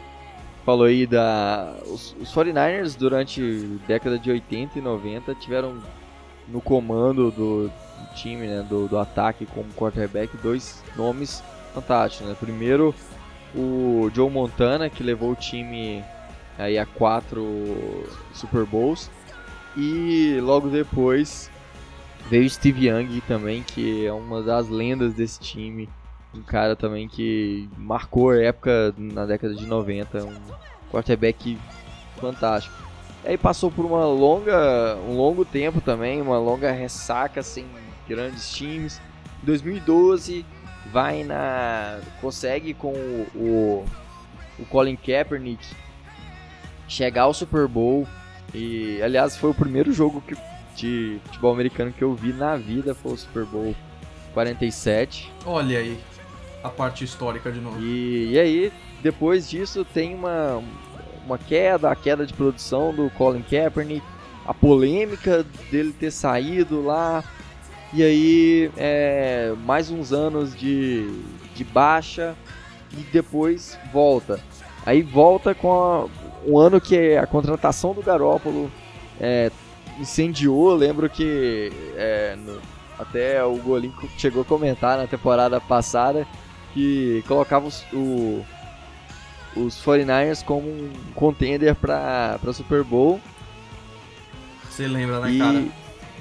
[0.65, 1.75] falou aí da.
[1.85, 3.41] Os, os 49ers durante
[3.87, 5.77] década de 80 e 90 tiveram
[6.47, 12.27] no comando do, do time, né, do, do ataque como quarterback, dois nomes fantásticos.
[12.27, 12.35] Né?
[12.39, 12.93] Primeiro,
[13.55, 16.03] o Joe Montana, que levou o time
[16.57, 17.45] aí a quatro
[18.33, 19.09] Super Bowls.
[19.77, 21.49] E logo depois
[22.29, 25.87] veio Steve Young também, que é uma das lendas desse time
[26.33, 30.33] um cara também que marcou época na década de 90, um
[30.89, 31.57] quarterback
[32.19, 32.75] fantástico.
[33.23, 37.65] Aí passou por uma longa, um longo tempo também, uma longa ressaca sem
[38.07, 38.99] grandes times.
[39.43, 40.45] Em 2012
[40.91, 43.85] vai na consegue com o, o,
[44.59, 45.63] o Colin Kaepernick
[46.87, 48.07] chegar ao Super Bowl
[48.53, 50.35] e aliás foi o primeiro jogo que,
[50.75, 53.75] de futebol americano que eu vi na vida foi o Super Bowl
[54.33, 55.31] 47.
[55.45, 56.10] Olha aí
[56.63, 57.79] a parte histórica de novo.
[57.79, 60.61] E, e aí, depois disso, tem uma,
[61.25, 64.05] uma queda, a queda de produção do Colin Kaepernick,
[64.45, 67.23] a polêmica dele ter saído lá,
[67.93, 71.09] e aí é, mais uns anos de,
[71.55, 72.35] de baixa,
[72.93, 74.39] e depois volta.
[74.85, 76.05] Aí volta com a,
[76.45, 78.71] um ano que a contratação do Garópolo
[79.19, 79.51] é,
[79.99, 82.59] incendiou, lembro que é, no,
[82.97, 86.27] até o Golim chegou a comentar na temporada passada
[86.73, 88.45] que colocava os, o,
[89.55, 93.19] os 49ers como um contender para Super Bowl.
[94.69, 95.65] Você lembra, né, e, cara?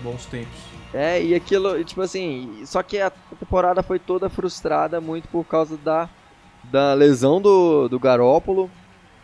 [0.02, 0.58] Bons tempos.
[0.92, 5.76] É, e aquilo, tipo assim, só que a temporada foi toda frustrada muito por causa
[5.76, 6.08] da,
[6.64, 8.68] da lesão do, do Garópolo,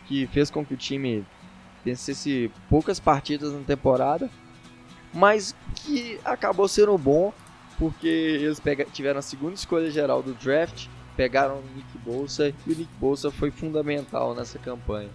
[0.07, 1.25] que fez com que o time
[1.83, 4.29] vencesse poucas partidas na temporada,
[5.13, 7.33] mas que acabou sendo bom,
[7.77, 10.87] porque eles pega, tiveram a segunda escolha geral do draft
[11.17, 15.09] pegaram o Nick Bolsa e o Nick Bolsa foi fundamental nessa campanha.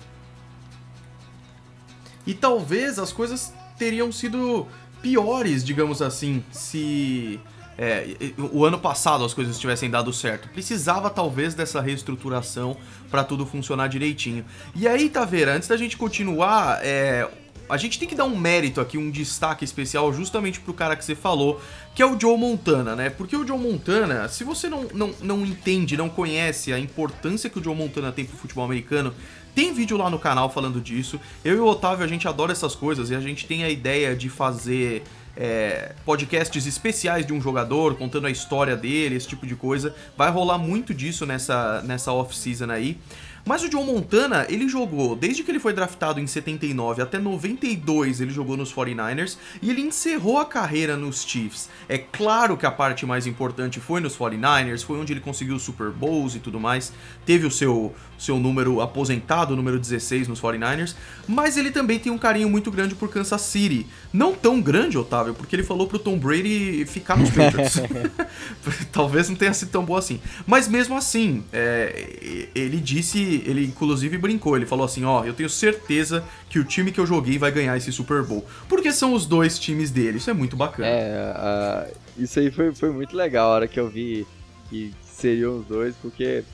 [2.26, 4.66] E talvez as coisas teriam sido
[5.00, 7.40] piores, digamos assim, se
[7.78, 8.16] é,
[8.52, 10.48] o ano passado as coisas tivessem dado certo.
[10.48, 12.76] Precisava talvez dessa reestruturação
[13.10, 14.44] para tudo funcionar direitinho.
[14.74, 17.28] E aí, Taveira, antes da gente continuar, é,
[17.72, 21.02] a gente tem que dar um mérito aqui, um destaque especial justamente pro cara que
[21.02, 21.58] você falou,
[21.94, 23.08] que é o Joe Montana, né?
[23.08, 27.58] Porque o Joe Montana, se você não, não, não entende, não conhece a importância que
[27.58, 29.14] o Joe Montana tem pro futebol americano,
[29.54, 31.18] tem vídeo lá no canal falando disso.
[31.42, 34.14] Eu e o Otávio, a gente adora essas coisas e a gente tem a ideia
[34.14, 35.02] de fazer
[35.34, 39.94] é, podcasts especiais de um jogador, contando a história dele, esse tipo de coisa.
[40.14, 42.98] Vai rolar muito disso nessa, nessa off-season aí.
[43.44, 48.20] Mas o John Montana, ele jogou, desde que ele foi draftado em 79 até 92,
[48.20, 51.68] ele jogou nos 49ers e ele encerrou a carreira nos Chiefs.
[51.88, 55.62] É claro que a parte mais importante foi nos 49ers, foi onde ele conseguiu os
[55.62, 56.92] Super Bowls e tudo mais,
[57.26, 60.94] teve o seu, seu número aposentado, número 16 nos 49ers,
[61.26, 63.86] mas ele também tem um carinho muito grande por Kansas City.
[64.12, 67.80] Não tão grande, Otávio, porque ele falou pro Tom Brady ficar nos Patriots.
[68.92, 70.20] Talvez não tenha sido tão boa assim.
[70.46, 75.34] Mas mesmo assim, é, ele disse ele inclusive brincou, ele falou assim, ó, oh, eu
[75.34, 78.46] tenho certeza que o time que eu joguei vai ganhar esse Super Bowl.
[78.68, 80.88] Porque são os dois times dele, isso é muito bacana.
[80.88, 84.26] É, uh, isso aí foi, foi muito legal a hora que eu vi
[84.68, 86.44] que seriam os dois, porque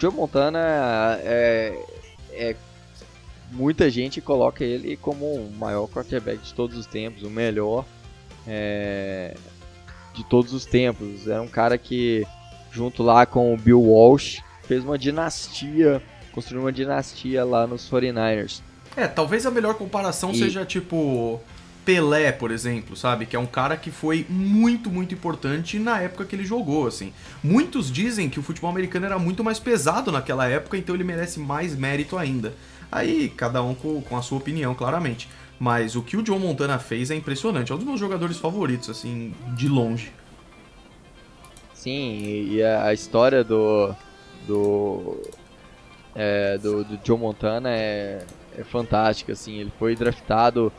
[0.00, 1.84] Joe Montana é,
[2.32, 2.56] é
[3.52, 7.84] muita gente coloca ele como o maior quarterback de todos os tempos, o melhor
[8.46, 9.36] é,
[10.14, 11.26] de todos os tempos.
[11.28, 12.26] Era um cara que
[12.72, 16.00] junto lá com o Bill Walsh, fez uma dinastia,
[16.32, 18.62] construiu uma dinastia lá nos 49ers.
[18.96, 21.40] É, talvez a melhor comparação E- seja tipo
[21.84, 23.26] Pelé, por exemplo, sabe?
[23.26, 27.12] Que é um cara que foi muito, muito importante na época que ele jogou, assim.
[27.42, 31.40] Muitos dizem que o futebol americano era muito mais pesado naquela época, então ele merece
[31.40, 32.54] mais mérito ainda.
[32.92, 35.28] Aí, cada um com, com a sua opinião, claramente.
[35.58, 37.70] Mas o que o Joe Montana fez é impressionante.
[37.70, 40.12] É um dos meus jogadores favoritos, assim, de longe.
[41.74, 43.94] Sim, e a, história do
[44.46, 45.18] do,
[46.14, 48.24] é, do do Joe Montana é,
[48.58, 49.60] é fantástica, assim.
[49.60, 50.72] Ele foi draftado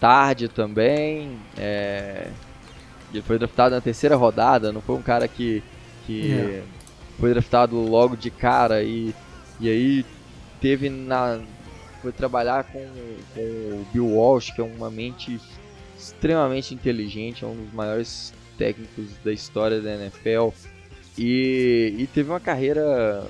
[0.00, 1.38] tarde também.
[1.56, 2.28] é,
[3.12, 4.70] ele foi draftado na terceira rodada.
[4.72, 5.62] Não foi um cara que
[6.06, 6.62] que É.
[7.18, 9.14] foi draftado logo de cara e
[9.60, 10.04] e aí
[10.60, 11.40] teve na
[12.00, 12.86] foi trabalhar com,
[13.34, 15.40] com o Bill Walsh, que é uma mente
[15.98, 20.50] extremamente inteligente, é um dos maiores técnicos da história da NFL.
[21.18, 23.24] E, e teve uma carreira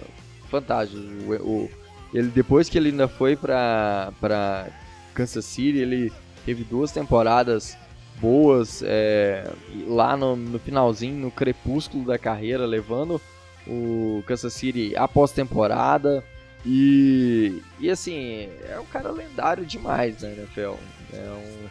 [0.51, 1.01] fantástica.
[1.27, 1.33] O,
[1.65, 1.71] o-
[2.13, 4.67] ele, depois que ele ainda foi para
[5.15, 6.13] Kansas City, ele
[6.49, 7.77] teve duas temporadas
[8.19, 9.53] boas é,
[9.87, 13.21] lá no, no finalzinho, no crepúsculo da carreira, levando
[13.67, 16.25] o Kansas City à pós-temporada.
[16.65, 20.77] E, e assim, é um cara lendário demais na NFL.
[21.13, 21.69] É, um,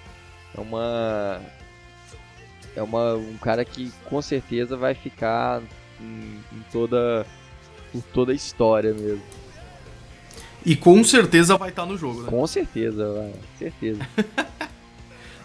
[0.55, 1.41] é uma.
[2.75, 5.59] É uma, um cara que com certeza vai ficar
[5.99, 7.25] em, em toda.
[7.91, 9.23] por toda a história mesmo.
[10.63, 12.29] E com certeza vai estar no jogo, né?
[12.29, 14.07] Com certeza, vai, certeza.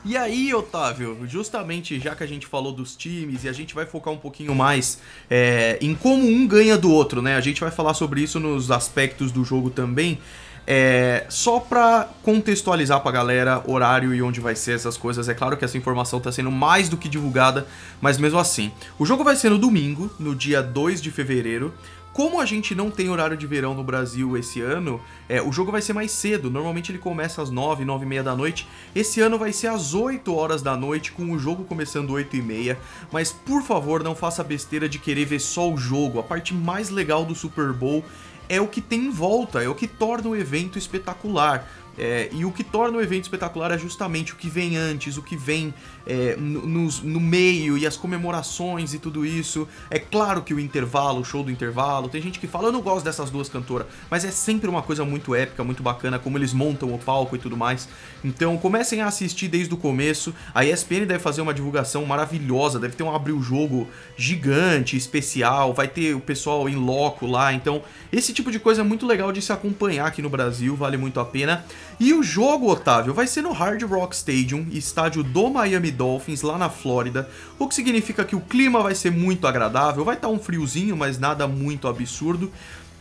[0.05, 3.87] E aí, Otávio, justamente já que a gente falou dos times e a gente vai
[3.87, 4.99] focar um pouquinho mais
[5.31, 7.37] é, em como um ganha do outro, né?
[7.37, 10.19] A gente vai falar sobre isso nos aspectos do jogo também.
[10.67, 15.57] É, só pra contextualizar pra galera horário e onde vai ser essas coisas, é claro
[15.57, 17.67] que essa informação tá sendo mais do que divulgada,
[18.01, 18.73] mas mesmo assim.
[18.99, 21.73] O jogo vai ser no domingo, no dia 2 de fevereiro.
[22.12, 25.72] Como a gente não tem horário de verão no Brasil esse ano, é, o jogo
[25.72, 26.51] vai ser mais cedo.
[26.51, 28.68] Normalmente ele começa às 9, 9 e meia da noite.
[28.94, 32.42] Esse ano vai ser às 8 horas da noite, com o jogo começando 8 e
[32.42, 32.79] meia.
[33.11, 36.18] Mas por favor, não faça besteira de querer ver só o jogo.
[36.18, 38.05] A parte mais legal do Super Bowl
[38.46, 41.66] é o que tem em volta, é o que torna o evento espetacular.
[41.99, 45.23] É, e o que torna o evento espetacular é justamente o que vem antes, o
[45.23, 45.75] que vem
[46.07, 49.69] é, no, nos- no meio e as comemorações e tudo isso.
[49.91, 52.81] É claro que o intervalo, o show do intervalo, tem gente que fala, eu não
[52.81, 56.53] gosto dessas duas cantoras, mas é sempre uma coisa muito épica, muito bacana, como eles
[56.55, 57.87] montam o palco e tudo mais.
[58.25, 60.35] Então comecem a assistir desde o começo.
[60.55, 65.75] A ESPN deve fazer uma divulgação maravilhosa, deve ter um abrir o jogo gigante, especial,
[65.75, 67.53] vai ter o pessoal em loco lá.
[67.53, 70.97] Então, esse tipo de coisa é muito legal de se acompanhar aqui no Brasil, vale
[70.97, 71.65] muito a pena.
[72.05, 76.59] E o jogo, Otávio, vai ser no Hard Rock Stadium, estádio do Miami Dolphins, lá
[76.59, 80.37] na Flórida, o que significa que o clima vai ser muito agradável, vai estar um
[80.37, 82.51] friozinho, mas nada muito absurdo.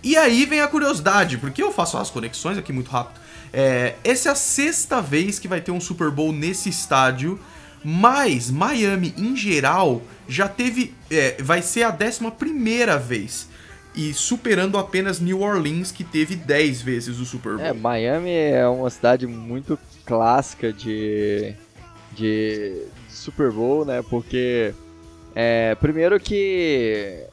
[0.03, 3.19] E aí vem a curiosidade, porque eu faço as conexões aqui muito rápido.
[3.51, 7.39] É, essa é a sexta vez que vai ter um Super Bowl nesse estádio,
[7.83, 10.93] mas Miami, em geral, já teve.
[11.09, 13.49] é, vai ser a décima primeira vez.
[13.93, 17.65] E superando apenas New Orleans, que teve 10 vezes o Super Bowl.
[17.65, 21.53] É, Miami é uma cidade muito clássica de,
[22.13, 24.01] de Super Bowl, né?
[24.09, 24.73] Porque,
[25.35, 27.25] é, primeiro que,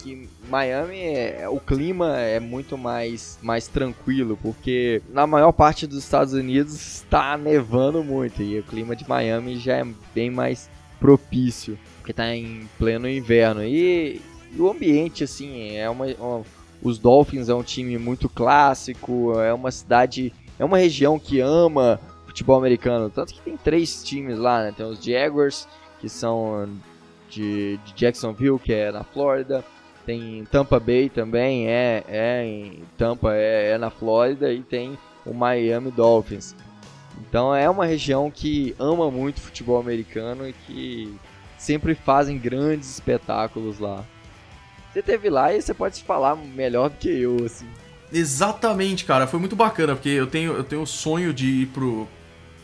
[0.00, 5.98] que Miami, é- o clima é muito mais, mais tranquilo, porque na maior parte dos
[6.04, 10.68] Estados Unidos está nevando muito e o clima de Miami já é bem mais
[11.00, 13.64] propício, porque está em pleno inverno.
[13.64, 14.20] E,
[14.56, 16.42] e o ambiente, assim, é uma, uma
[16.84, 21.98] os Dolphins é um time muito clássico, é uma cidade, é uma região que ama
[22.26, 23.08] futebol americano.
[23.08, 24.74] Tanto que tem três times lá, né?
[24.76, 25.66] Tem os Jaguars,
[25.98, 26.68] que são
[27.30, 29.64] de, de Jacksonville, que é na Flórida.
[30.04, 34.52] Tem Tampa Bay também, é, é em Tampa, é, é na Flórida.
[34.52, 36.54] E tem o Miami Dolphins.
[37.18, 41.14] Então é uma região que ama muito futebol americano e que
[41.56, 44.04] sempre fazem grandes espetáculos lá.
[44.94, 47.66] Você teve lá e você pode falar melhor do que eu, assim.
[48.12, 49.26] Exatamente, cara.
[49.26, 52.06] Foi muito bacana, porque eu tenho, eu tenho o sonho de ir pro,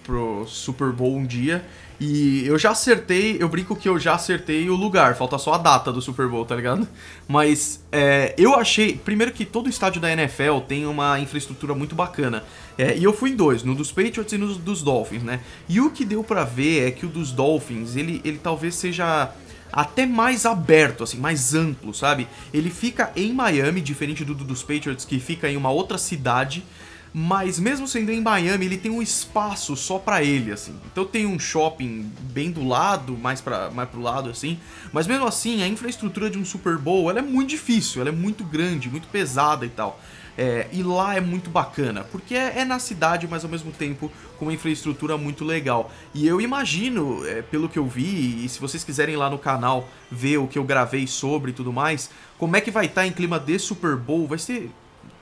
[0.04, 1.64] pro Super Bowl um dia.
[1.98, 5.58] E eu já acertei, eu brinco que eu já acertei o lugar, falta só a
[5.58, 6.86] data do Super Bowl, tá ligado?
[7.26, 12.44] Mas é, eu achei, primeiro que todo estádio da NFL tem uma infraestrutura muito bacana.
[12.78, 15.40] É, e eu fui em dois, no dos Patriots e no dos Dolphins, né?
[15.68, 19.34] E o que deu pra ver é que o dos Dolphins, ele, ele talvez seja
[19.72, 22.26] até mais aberto, assim, mais amplo, sabe?
[22.52, 26.64] Ele fica em Miami, diferente do, do dos Patriots, que fica em uma outra cidade.
[27.12, 30.74] mas mesmo sendo em Miami, ele tem um espaço só para ele, assim.
[30.90, 34.58] Então tem um shopping bem do lado, mais para mais pro lado assim,
[34.92, 38.12] mas mesmo assim, a infraestrutura de um Super Bowl, ela é muito difícil, ela é
[38.12, 40.00] muito grande, muito pesada e tal.
[40.42, 44.10] É, e lá é muito bacana, porque é, é, na cidade, mas ao mesmo tempo
[44.38, 45.92] com uma infraestrutura muito legal.
[46.14, 49.86] E eu imagino, é, pelo que eu vi, e se vocês quiserem lá no canal
[50.10, 53.06] ver o que eu gravei sobre e tudo mais, como é que vai estar tá
[53.06, 54.70] em clima de Super Bowl, vai ser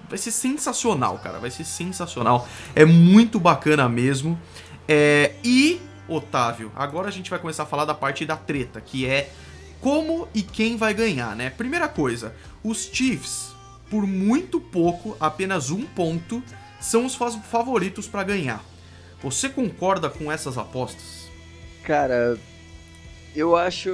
[0.09, 1.41] vai ser sensacional, cara.
[1.41, 2.49] Vai ser sensacional.
[2.73, 4.41] É muito bacana mesmo.
[4.87, 9.05] É, e, Otávio, agora a gente vai começar a falar da parte da treta, que
[9.05, 9.33] é
[9.81, 11.51] como e quem vai ganhar, né?
[11.51, 13.58] Primeira coisa, os Chiefs,
[13.91, 16.43] por muito pouco, apenas um ponto,
[16.81, 18.63] são os favoritos para ganhar.
[19.23, 21.29] Você concorda com essas apostas?
[21.83, 22.39] Cara,
[23.35, 23.91] eu acho.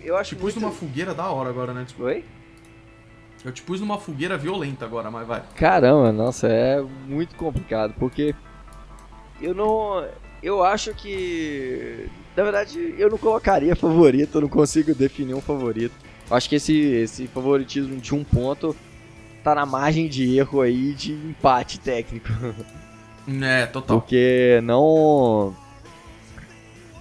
[0.00, 0.30] Eu acho.
[0.30, 0.60] Te pus muito...
[0.60, 1.86] numa fogueira da hora agora, né?
[1.98, 2.24] Oi?
[3.44, 5.42] Eu te pus numa fogueira violenta agora, mas vai.
[5.56, 8.34] Caramba, nossa, é muito complicado, porque
[9.40, 10.06] eu não.
[10.42, 12.06] Eu acho que.
[12.36, 15.94] Na verdade, eu não colocaria favorito, eu não consigo definir um favorito.
[16.30, 18.76] Acho que esse, esse favoritismo de um ponto
[19.42, 22.28] tá na margem de erro aí de empate técnico.
[23.42, 24.00] É, total.
[24.00, 25.54] Porque não.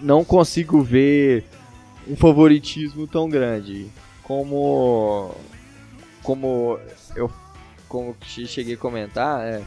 [0.01, 1.43] Não consigo ver
[2.07, 3.87] um favoritismo tão grande
[4.23, 5.35] como
[6.23, 6.79] como
[7.15, 7.31] eu
[7.89, 9.61] como cheguei a comentar, é,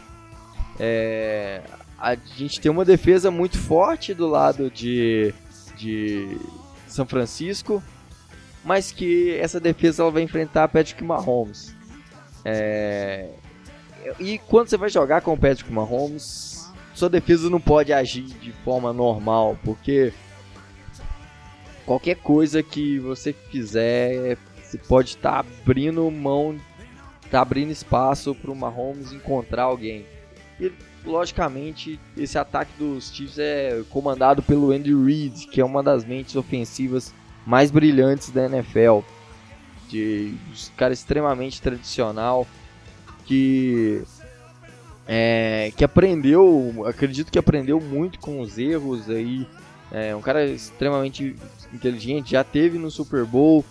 [0.78, 1.62] é,
[1.98, 5.34] a gente tem uma defesa muito forte do lado de,
[5.76, 6.38] de
[6.86, 7.82] São Francisco,
[8.64, 11.74] mas que essa defesa ela vai enfrentar Patrick Mahomes.
[12.44, 13.28] É,
[14.18, 18.52] e quando você vai jogar com o Patrick Mahomes, sua defesa não pode agir de
[18.64, 20.12] forma normal, porque
[21.84, 24.36] qualquer coisa que você fizer
[24.72, 26.58] você pode estar tá abrindo mão,
[27.30, 30.06] tá abrindo espaço para o Mahomes encontrar alguém.
[30.58, 30.72] E
[31.04, 36.36] logicamente esse ataque dos Chiefs é comandado pelo Andy Reid, que é uma das mentes
[36.36, 37.12] ofensivas
[37.46, 39.00] mais brilhantes da NFL.
[39.88, 42.46] De um cara extremamente tradicional
[43.26, 44.02] que
[45.06, 49.46] é, que aprendeu, acredito que aprendeu muito com os erros aí.
[49.90, 51.36] É um cara extremamente
[51.72, 53.62] inteligente, já teve no Super Bowl,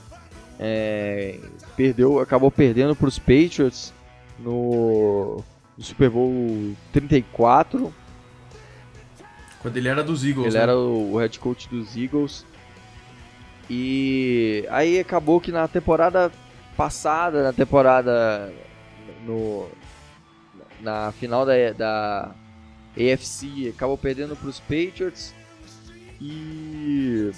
[0.60, 1.40] é,
[1.76, 3.92] perdeu, acabou perdendo para os Patriots
[4.38, 5.44] no,
[5.76, 7.92] no, Super Bowl 34.
[9.60, 10.48] Quando ele era dos Eagles.
[10.48, 10.62] Ele né?
[10.62, 12.46] era o, o head coach dos Eagles.
[13.74, 16.30] E aí acabou que na temporada
[16.76, 18.52] passada, na temporada
[19.26, 19.70] no
[20.82, 22.36] na final da, da
[22.98, 25.34] AFC, acabou perdendo para os Patriots.
[26.20, 27.32] E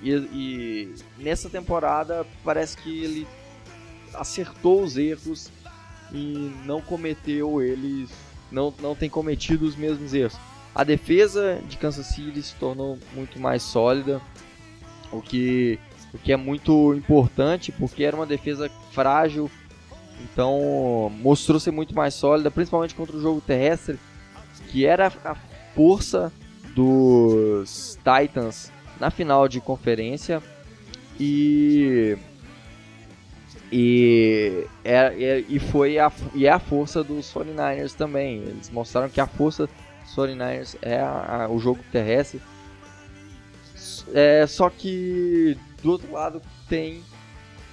[0.00, 3.26] e, e, nessa temporada parece que ele
[4.14, 5.50] acertou os erros
[6.12, 8.08] e não cometeu eles,
[8.52, 10.38] não, não tem cometido os mesmos erros.
[10.72, 14.22] A defesa de Kansas City se tornou muito mais sólida,
[15.12, 15.78] o que,
[16.12, 19.50] o que é muito importante porque era uma defesa frágil,
[20.22, 23.98] então mostrou ser muito mais sólida, principalmente contra o jogo terrestre,
[24.68, 25.34] que era a
[25.74, 26.32] força
[26.74, 30.42] dos Titans na final de conferência
[31.18, 32.16] e
[33.72, 38.38] e, é, é, e foi a, e é a força dos 49ers também.
[38.38, 42.40] Eles mostraram que a força dos 49ers é a, a, o jogo terrestre.
[44.14, 47.02] É, só que do outro lado tem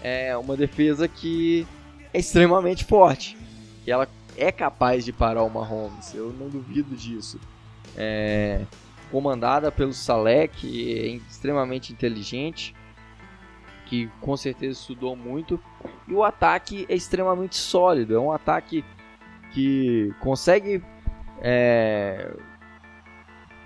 [0.01, 1.65] é, uma defesa que
[2.13, 3.37] é extremamente forte.
[3.85, 6.13] E ela é capaz de parar o Mahomes.
[6.13, 7.39] Eu não duvido disso.
[7.95, 8.61] É,
[9.11, 12.75] comandada pelo Saleh, que é extremamente inteligente,
[13.85, 15.59] que com certeza estudou muito,
[16.07, 18.83] e o ataque é extremamente sólido, é um ataque
[19.51, 20.83] que consegue
[21.41, 22.33] é,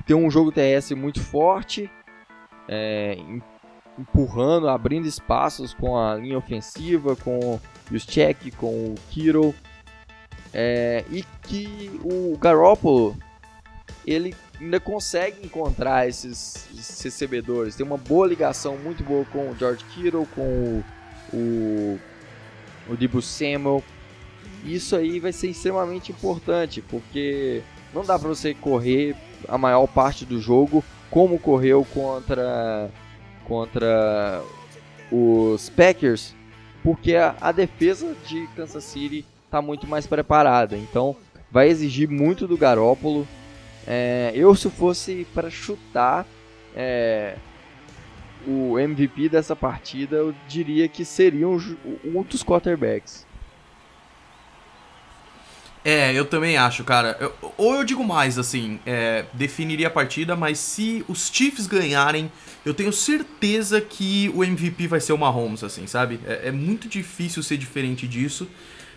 [0.05, 1.89] ter um jogo terrestre muito forte,
[2.71, 3.17] é,
[3.99, 9.53] empurrando, abrindo espaços com a linha ofensiva, com o Juszczyk, com o Kiro,
[10.53, 13.17] é, e que o Garoppolo
[14.07, 17.75] ele ainda consegue encontrar esses, esses, recebedores.
[17.75, 20.83] Tem uma boa ligação muito boa com o George Kittle, com o,
[21.35, 21.99] o,
[22.89, 23.83] o Debo Samuel.
[24.63, 27.61] Isso aí vai ser extremamente importante, porque
[27.93, 29.15] não dá para você correr
[29.47, 32.89] a maior parte do jogo como correu contra
[33.45, 34.41] contra
[35.11, 36.33] os Packers,
[36.81, 40.75] porque a, a defesa de Kansas City está muito mais preparada.
[40.75, 41.15] Então
[41.51, 43.27] vai exigir muito do Garópolo
[43.85, 46.25] é, eu, se fosse para chutar
[46.75, 47.35] é,
[48.47, 51.57] o MVP dessa partida, eu diria que seria um,
[52.05, 53.25] um dos quarterbacks.
[55.83, 57.17] É, eu também acho, cara.
[57.19, 62.31] Eu- ou eu digo mais, assim, é, definiria a partida, mas se os Chiefs ganharem,
[62.65, 66.19] eu tenho certeza que o MVP vai ser o Mahomes, assim, sabe?
[66.25, 68.47] É, é muito difícil ser diferente disso.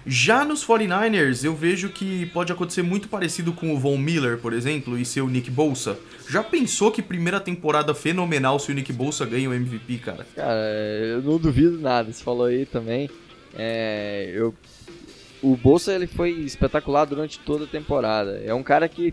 [0.07, 4.53] Já nos 49ers, eu vejo que pode acontecer muito parecido com o Von Miller, por
[4.53, 5.97] exemplo, e ser o Nick Bolsa.
[6.28, 10.26] Já pensou que primeira temporada fenomenal se o Nick Bolsa ganha o MVP, cara?
[10.37, 10.61] Cara,
[11.07, 13.09] eu não duvido nada, você falou aí também.
[13.55, 14.55] É, eu,
[15.45, 18.40] o Bolsa ele foi espetacular durante toda a temporada.
[18.45, 19.12] É um cara que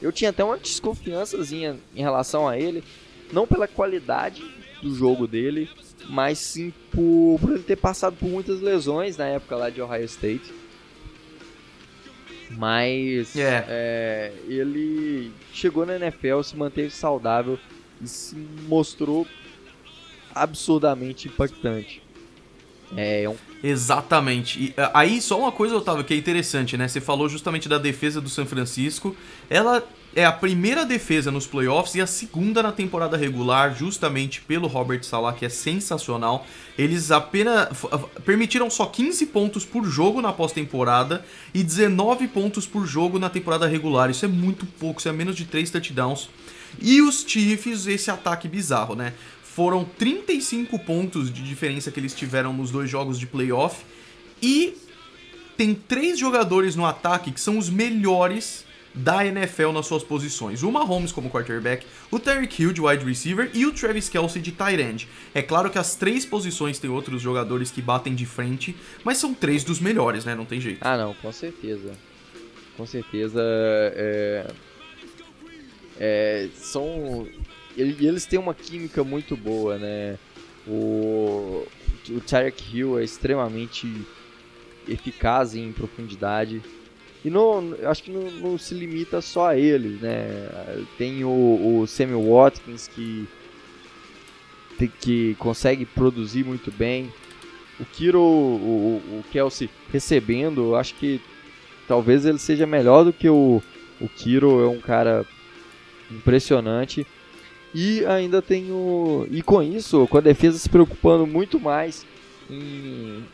[0.00, 2.84] eu tinha até uma desconfiançazinha em relação a ele,
[3.32, 4.44] não pela qualidade
[4.80, 5.68] do jogo dele,
[6.08, 10.04] mas sim por, por ele ter passado por muitas lesões na época lá de Ohio
[10.04, 10.54] State.
[12.50, 13.64] Mas É.
[13.68, 17.58] é, ele chegou na NFL, se manteve saudável
[18.00, 18.36] e se
[18.68, 19.26] mostrou
[20.34, 22.02] absurdamente impactante.
[22.96, 24.58] É um Exatamente.
[24.60, 26.88] E ah, aí só uma coisa, Otávio, que é interessante, né?
[26.88, 29.14] Você falou justamente da defesa do San Francisco.
[29.48, 34.66] Ela é a primeira defesa nos playoffs e a segunda na temporada regular, justamente pelo
[34.66, 36.46] Robert Salah, que é sensacional.
[36.76, 37.68] Eles apenas
[38.24, 43.66] permitiram só 15 pontos por jogo na pós-temporada e 19 pontos por jogo na temporada
[43.66, 44.10] regular.
[44.10, 46.28] Isso é muito pouco, isso é menos de 3 touchdowns.
[46.80, 49.12] E os Chiefs, esse ataque bizarro, né?
[49.54, 53.84] Foram 35 pontos de diferença que eles tiveram nos dois jogos de playoff.
[54.40, 54.74] E
[55.56, 60.62] tem três jogadores no ataque que são os melhores da NFL nas suas posições.
[60.62, 64.52] O Mahomes como quarterback, o Tyreek Hill de wide receiver e o Travis Kelce de
[64.52, 65.08] tight end.
[65.34, 68.74] É claro que as três posições têm outros jogadores que batem de frente,
[69.04, 70.34] mas são três dos melhores, né?
[70.34, 70.78] Não tem jeito.
[70.80, 71.92] Ah, não, com certeza.
[72.76, 73.40] Com certeza.
[73.44, 74.46] É,
[75.98, 77.28] é, são.
[77.76, 80.18] E eles têm uma química muito boa, né?
[80.66, 81.66] O,
[82.10, 83.88] o Tyreek Hill é extremamente
[84.88, 86.62] eficaz em profundidade.
[87.24, 90.48] E não, acho que não, não se limita só a ele, né?
[90.98, 91.28] Tem o,
[91.80, 93.28] o Sammy Watkins que,
[95.00, 97.12] que consegue produzir muito bem.
[97.78, 101.20] O Kiro, o, o, Kelsey recebendo, acho que
[101.88, 103.62] talvez ele seja melhor do que o,
[104.00, 105.24] o Kiro, é um cara
[106.10, 107.06] impressionante.
[107.74, 109.26] E ainda tem o.
[109.30, 112.06] E com isso, com a defesa se preocupando muito mais
[112.50, 113.24] em,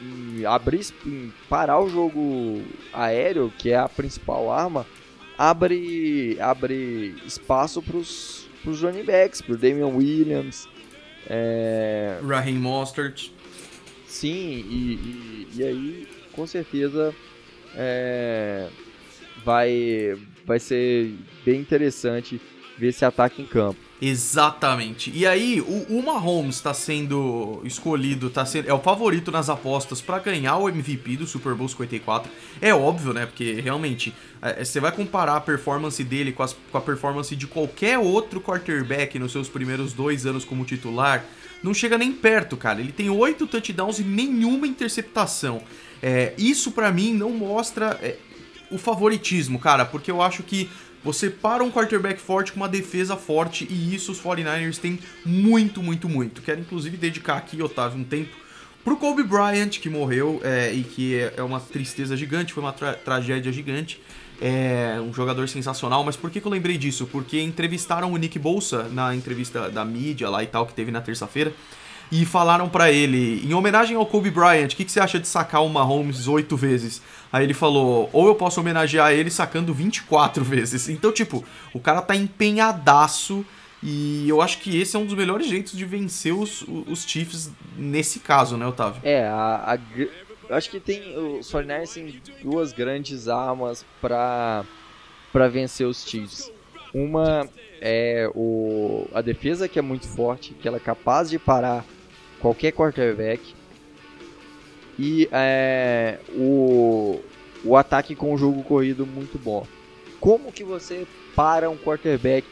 [0.00, 2.62] em abrir, em parar o jogo
[2.92, 4.86] aéreo, que é a principal arma,
[5.36, 10.68] abre, abre espaço para os running backs, para o Damian Williams.
[11.28, 13.30] É, Raheem Mostert.
[14.06, 17.14] Sim, e, e, e aí com certeza
[17.74, 18.68] é,
[19.44, 21.14] vai, vai ser
[21.44, 22.40] bem interessante
[22.78, 23.78] ver esse ataque em campo.
[24.00, 25.12] Exatamente.
[25.14, 30.00] E aí, o, o Mahomes está sendo escolhido, tá sendo, é o favorito nas apostas
[30.00, 32.30] para ganhar o MVP do Super Bowl 54.
[32.60, 33.26] É óbvio, né?
[33.26, 37.46] Porque realmente, é, você vai comparar a performance dele com, as- com a performance de
[37.46, 41.24] qualquer outro quarterback nos seus primeiros dois anos como titular,
[41.62, 42.80] não chega nem perto, cara.
[42.80, 45.62] Ele tem oito touchdowns e nenhuma interceptação.
[46.02, 48.16] É, isso para mim não mostra é,
[48.70, 50.68] o favoritismo, cara, porque eu acho que
[51.04, 55.82] você para um quarterback forte com uma defesa forte e isso os 49ers têm muito,
[55.82, 56.42] muito, muito.
[56.42, 58.30] Quero inclusive dedicar aqui, Otávio, um tempo
[58.84, 62.72] pro Kobe Bryant, que morreu é, e que é, é uma tristeza gigante, foi uma
[62.72, 64.00] tra- tragédia gigante.
[64.44, 67.06] É um jogador sensacional, mas por que, que eu lembrei disso?
[67.06, 71.00] Porque entrevistaram o Nick Bolsa na entrevista da mídia lá e tal, que teve na
[71.00, 71.52] terça-feira,
[72.12, 75.26] e falaram pra ele, em homenagem ao Kobe Bryant, o que, que você acha de
[75.26, 77.00] sacar o Mahomes oito vezes?
[77.32, 80.90] Aí ele falou, ou eu posso homenagear ele sacando 24 vezes.
[80.90, 81.42] Então, tipo,
[81.72, 83.42] o cara tá empenhadaço
[83.82, 87.50] e eu acho que esse é um dos melhores jeitos de vencer os, os Chiefs
[87.78, 89.00] nesse caso, né, Otávio?
[89.02, 89.78] É, a, a
[90.50, 94.66] eu acho que tem os 49ers têm duas grandes armas para
[95.32, 96.52] para vencer os Chiefs.
[96.92, 97.48] Uma
[97.80, 101.82] é o a defesa que é muito forte, que ela é capaz de parar
[102.42, 103.54] qualquer quarterback.
[104.98, 107.18] E é, o,
[107.64, 109.66] o ataque com o jogo corrido muito bom.
[110.20, 112.44] Como que você para um quarterback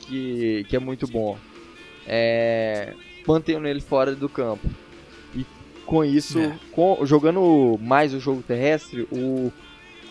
[0.00, 1.36] que, que é muito bom?
[2.06, 2.94] É,
[3.26, 4.66] mantendo ele fora do campo.
[5.34, 5.44] E
[5.84, 6.58] com isso, É.
[6.72, 9.52] com- jogando mais o jogo terrestre, o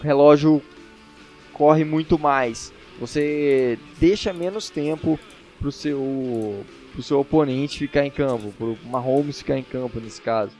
[0.01, 0.61] relógio
[1.53, 2.71] corre muito mais.
[2.99, 5.19] Você deixa menos tempo
[5.59, 6.63] pro seu,
[6.95, 10.53] pro seu oponente ficar em campo, pro Mahomes ficar em campo nesse caso.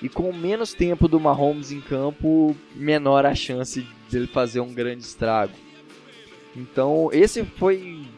[0.00, 5.02] E com menos tempo do Mahomes em campo, menor a chance dele fazer um grande
[5.02, 5.52] estrago.
[6.56, 8.08] Então, esse foi em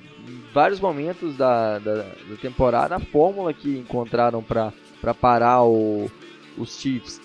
[0.52, 6.10] vários momentos da, da, da temporada a fórmula que encontraram para parar o,
[6.58, 7.20] os Chiefs.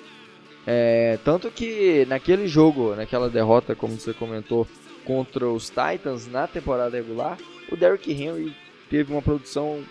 [0.65, 4.65] É, tanto que naquele jogo, naquela derrota, como você comentou,
[5.03, 7.37] contra os Titans na temporada regular,
[7.71, 8.55] o Derrick Henry
[8.89, 9.83] teve uma produção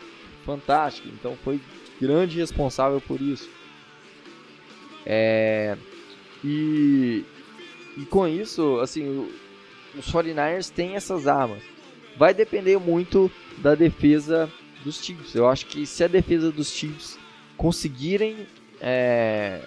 [0.44, 1.60] fantástica, então foi
[2.00, 3.48] grande responsável por isso.
[5.06, 5.76] É,
[6.42, 7.24] e,
[7.96, 9.28] e com isso, assim,
[9.96, 11.62] os 49ers têm essas armas.
[12.16, 14.50] Vai depender muito da defesa
[14.84, 15.34] dos Chiefs.
[15.34, 17.18] Eu acho que se a defesa dos Chiefs
[17.56, 18.46] conseguirem
[18.80, 19.60] é,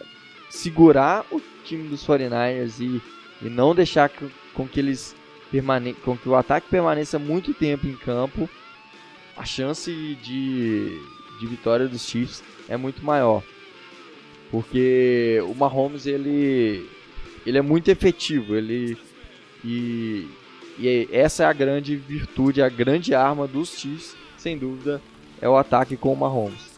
[0.49, 3.01] segurar o time dos 49ers e,
[3.45, 4.09] e não deixar
[4.53, 5.15] com que eles
[6.03, 8.49] com que o ataque permaneça muito tempo em campo,
[9.37, 9.91] a chance
[10.23, 10.99] de,
[11.39, 13.43] de vitória dos Chiefs é muito maior.
[14.49, 16.89] Porque o Mahomes ele
[17.45, 18.97] ele é muito efetivo, ele
[19.63, 20.27] e,
[20.77, 25.01] e essa é a grande virtude, a grande arma dos Chiefs, sem dúvida,
[25.41, 26.77] é o ataque com o Mahomes.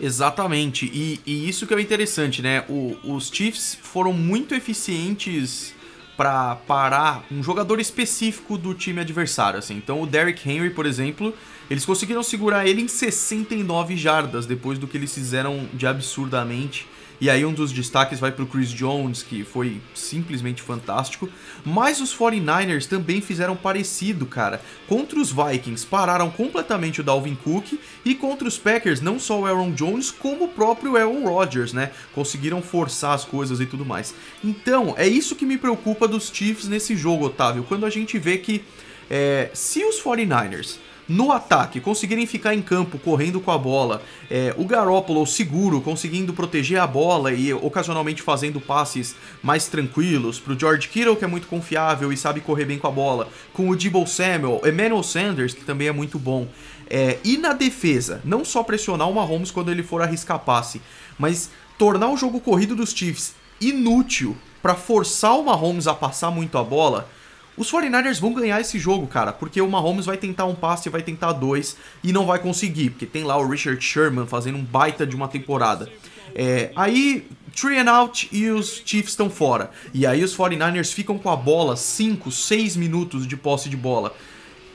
[0.00, 2.64] Exatamente, e, e isso que é interessante, né?
[2.68, 5.74] O, os Chiefs foram muito eficientes
[6.16, 9.76] para parar um jogador específico do time adversário, assim.
[9.76, 11.34] Então o Derrick Henry, por exemplo,
[11.70, 16.86] eles conseguiram segurar ele em 69 jardas depois do que eles fizeram de absurdamente
[17.20, 21.28] e aí um dos destaques vai para o Chris Jones, que foi simplesmente fantástico.
[21.64, 24.60] Mas os 49ers também fizeram parecido, cara.
[24.88, 27.78] Contra os Vikings, pararam completamente o Dalvin Cook.
[28.04, 31.92] E contra os Packers, não só o Aaron Jones, como o próprio Aaron Rodgers, né?
[32.12, 34.14] Conseguiram forçar as coisas e tudo mais.
[34.42, 37.64] Então, é isso que me preocupa dos Chiefs nesse jogo, Otávio.
[37.64, 38.64] Quando a gente vê que
[39.08, 40.78] é, se os 49ers
[41.08, 46.32] no ataque, conseguirem ficar em campo correndo com a bola, é, o Garoppolo seguro, conseguindo
[46.32, 51.46] proteger a bola e ocasionalmente fazendo passes mais tranquilos, pro George Kittle, que é muito
[51.46, 55.64] confiável e sabe correr bem com a bola, com o Debo Samuel, Emmanuel Sanders, que
[55.64, 56.48] também é muito bom.
[56.88, 60.80] É, e na defesa, não só pressionar o Mahomes quando ele for arriscar passe,
[61.18, 66.56] mas tornar o jogo corrido dos Chiefs inútil para forçar o Mahomes a passar muito
[66.56, 67.08] a bola
[67.56, 71.02] os 49ers vão ganhar esse jogo, cara, porque o Mahomes vai tentar um passe, vai
[71.02, 75.06] tentar dois e não vai conseguir, porque tem lá o Richard Sherman fazendo um baita
[75.06, 75.88] de uma temporada.
[76.34, 79.70] É, aí, three and out e os Chiefs estão fora.
[79.92, 84.14] E aí os 49ers ficam com a bola 5, 6 minutos de posse de bola.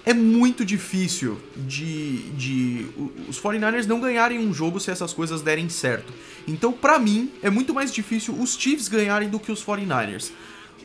[0.05, 2.87] É muito difícil de, de
[3.27, 6.13] os 49ers não ganharem um jogo se essas coisas derem certo.
[6.47, 10.31] Então, para mim, é muito mais difícil os Chiefs ganharem do que os 49ers.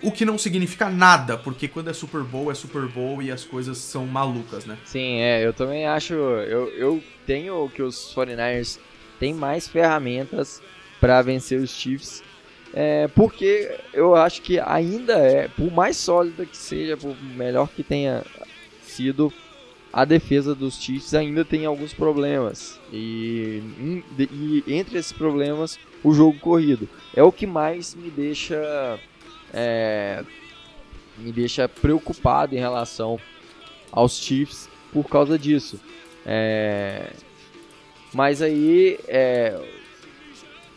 [0.02, 3.44] O que não significa nada, porque quando é Super Bowl, é Super Bowl e as
[3.44, 4.76] coisas são malucas, né?
[4.84, 6.14] Sim, é, eu também acho.
[6.14, 8.78] Eu, eu tenho que os 49ers
[9.18, 10.62] têm mais ferramentas
[11.00, 12.22] para vencer os Chiefs.
[12.72, 17.84] É, porque eu acho que ainda é, por mais sólida que seja, por melhor que
[17.84, 18.24] tenha
[18.82, 19.32] sido,
[19.92, 22.80] a defesa dos Chiefs ainda tem alguns problemas.
[22.92, 23.62] E,
[24.18, 26.88] e entre esses problemas, o jogo corrido.
[27.14, 28.98] É o que mais me deixa
[29.54, 30.24] é,
[31.16, 33.18] me deixa preocupado em relação
[33.92, 35.80] aos Chiefs por causa disso.
[36.26, 37.12] É,
[38.12, 39.58] mas aí é,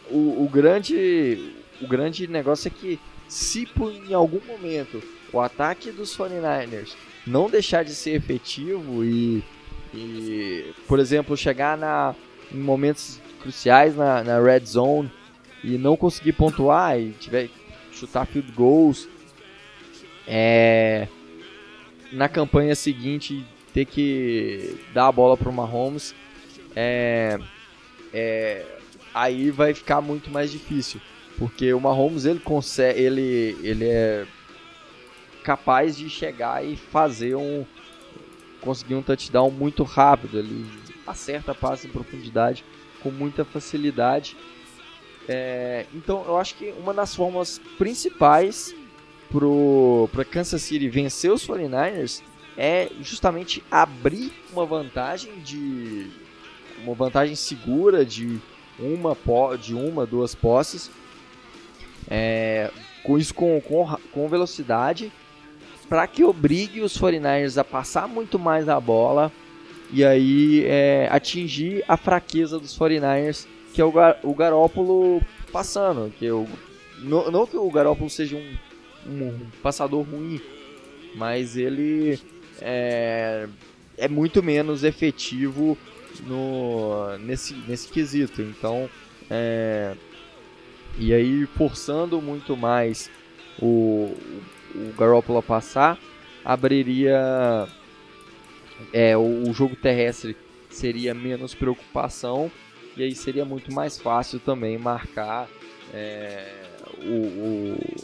[0.10, 5.02] o, o, grande, o grande negócio é que se por em algum momento
[5.34, 9.44] o ataque dos 49ers não deixar de ser efetivo e,
[9.94, 12.16] e por exemplo, chegar na,
[12.52, 15.12] em momentos cruciais na, na red zone
[15.64, 17.50] e não conseguir pontuar e tiver
[17.98, 19.08] chutar field goals.
[20.28, 21.08] É,
[22.12, 26.16] na campanha seguinte, ter que dar a bola para o Mahomes.
[26.76, 27.40] É,
[28.14, 28.66] é,
[29.14, 31.02] aí vai ficar muito mais difícil.
[31.38, 34.26] Porque o Mahomes ele consegue, ele, ele é
[35.44, 37.66] capaz de chegar e fazer um
[38.60, 40.66] conseguir um touchdown muito rápido, ele
[41.06, 42.66] acerta passe em profundidade
[43.02, 44.36] com muita facilidade
[45.28, 48.74] é, então eu acho que uma das formas principais
[50.12, 52.22] para Kansas City vencer os 49ers
[52.58, 56.10] é justamente abrir uma vantagem de
[56.84, 58.40] uma vantagem segura de
[58.80, 59.18] uma
[59.58, 60.90] de uma duas posses.
[62.10, 62.72] É,
[63.04, 65.12] com isso com, com, com velocidade
[65.90, 69.32] para que obrigue os 49ers a passar muito mais a bola
[69.92, 73.46] e aí é, atingir a fraqueza dos 49ers
[73.78, 75.22] que é o, Gar o Garópolo
[75.52, 76.12] passando.
[76.18, 76.48] Que eu,
[76.98, 78.58] não, não que o Garópolo seja um,
[79.08, 80.42] um passador ruim,
[81.14, 82.20] mas ele
[82.60, 83.48] é,
[83.96, 85.78] é muito menos efetivo
[86.26, 88.42] no, nesse, nesse quesito.
[88.42, 88.90] Então,
[89.30, 89.94] é,
[90.98, 93.12] e aí forçando muito mais
[93.62, 94.12] o,
[94.74, 96.00] o a passar,
[96.44, 97.68] abriria
[98.92, 100.36] é, o, o jogo terrestre
[100.68, 102.52] seria menos preocupação
[102.98, 105.48] E aí seria muito mais fácil também marcar
[105.94, 106.52] é,
[107.00, 107.96] o, o,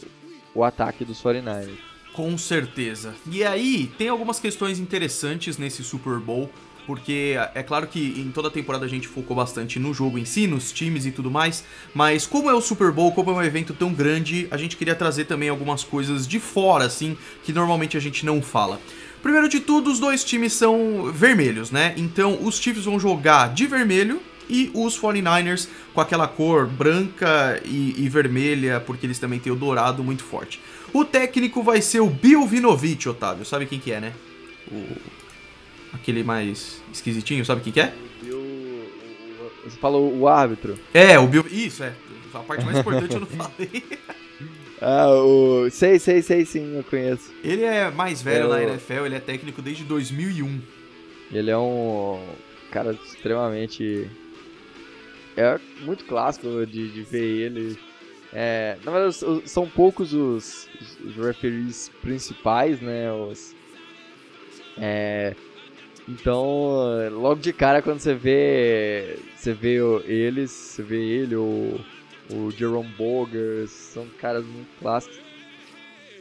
[0.54, 1.76] o ataque dos 49ers.
[2.12, 3.12] Com certeza.
[3.28, 6.48] E aí, tem algumas questões interessantes nesse Super Bowl,
[6.86, 10.24] porque é claro que em toda a temporada a gente focou bastante no jogo em
[10.24, 13.42] si, nos times e tudo mais, mas como é o Super Bowl, como é um
[13.42, 17.96] evento tão grande, a gente queria trazer também algumas coisas de fora, assim, que normalmente
[17.96, 18.80] a gente não fala.
[19.20, 21.94] Primeiro de tudo, os dois times são vermelhos, né?
[21.96, 27.94] Então os Chiefs vão jogar de vermelho e os 49ers com aquela cor branca e,
[27.98, 30.60] e, vermelha, porque eles também têm o dourado muito forte.
[30.92, 33.44] O técnico vai ser o Bill Vinovich, Otávio.
[33.44, 34.12] Sabe quem que é, né?
[34.70, 34.96] O...
[35.92, 37.94] Aquele mais esquisitinho, sabe quem que é?
[38.22, 38.90] Bill...
[39.64, 40.78] Você falou o árbitro?
[40.92, 41.46] É, o Bill...
[41.50, 41.92] Isso, é.
[42.32, 43.84] A parte mais importante eu não falei.
[44.86, 45.70] Ah, o...
[45.70, 47.32] Sei, sei, sei sim, eu conheço.
[47.42, 50.60] Ele é mais velho na NFL, ele é técnico desde 2001.
[51.32, 52.20] Ele é um
[52.70, 54.10] cara extremamente
[55.36, 57.78] é muito clássico de, de ver ele.
[58.32, 60.68] É, na verdade, são poucos os,
[61.04, 63.12] os referees principais, né?
[63.12, 63.54] Os,
[64.76, 65.34] é,
[66.08, 71.80] então, logo de cara, quando você vê, você vê eles, você vê ele, o,
[72.30, 75.18] o Jerome Boger, são caras muito clássicos.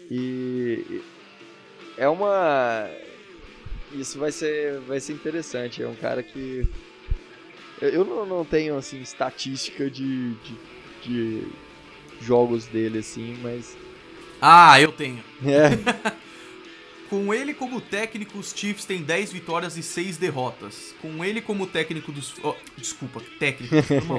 [0.10, 1.02] E
[1.98, 2.90] é uma.
[3.92, 5.84] Isso vai ser, vai ser interessante.
[5.84, 6.68] É um cara que
[7.82, 10.56] eu não, não tenho, assim, estatística de, de,
[11.04, 11.48] de,
[12.22, 13.76] jogos dele, assim, mas...
[14.42, 15.24] Ah, eu tenho.
[15.46, 16.14] É.
[17.10, 20.96] Com ele como técnico, os Chiefs têm 10 vitórias e 6 derrotas.
[21.00, 22.34] Com ele como técnico dos...
[22.42, 23.76] Oh, desculpa, técnico,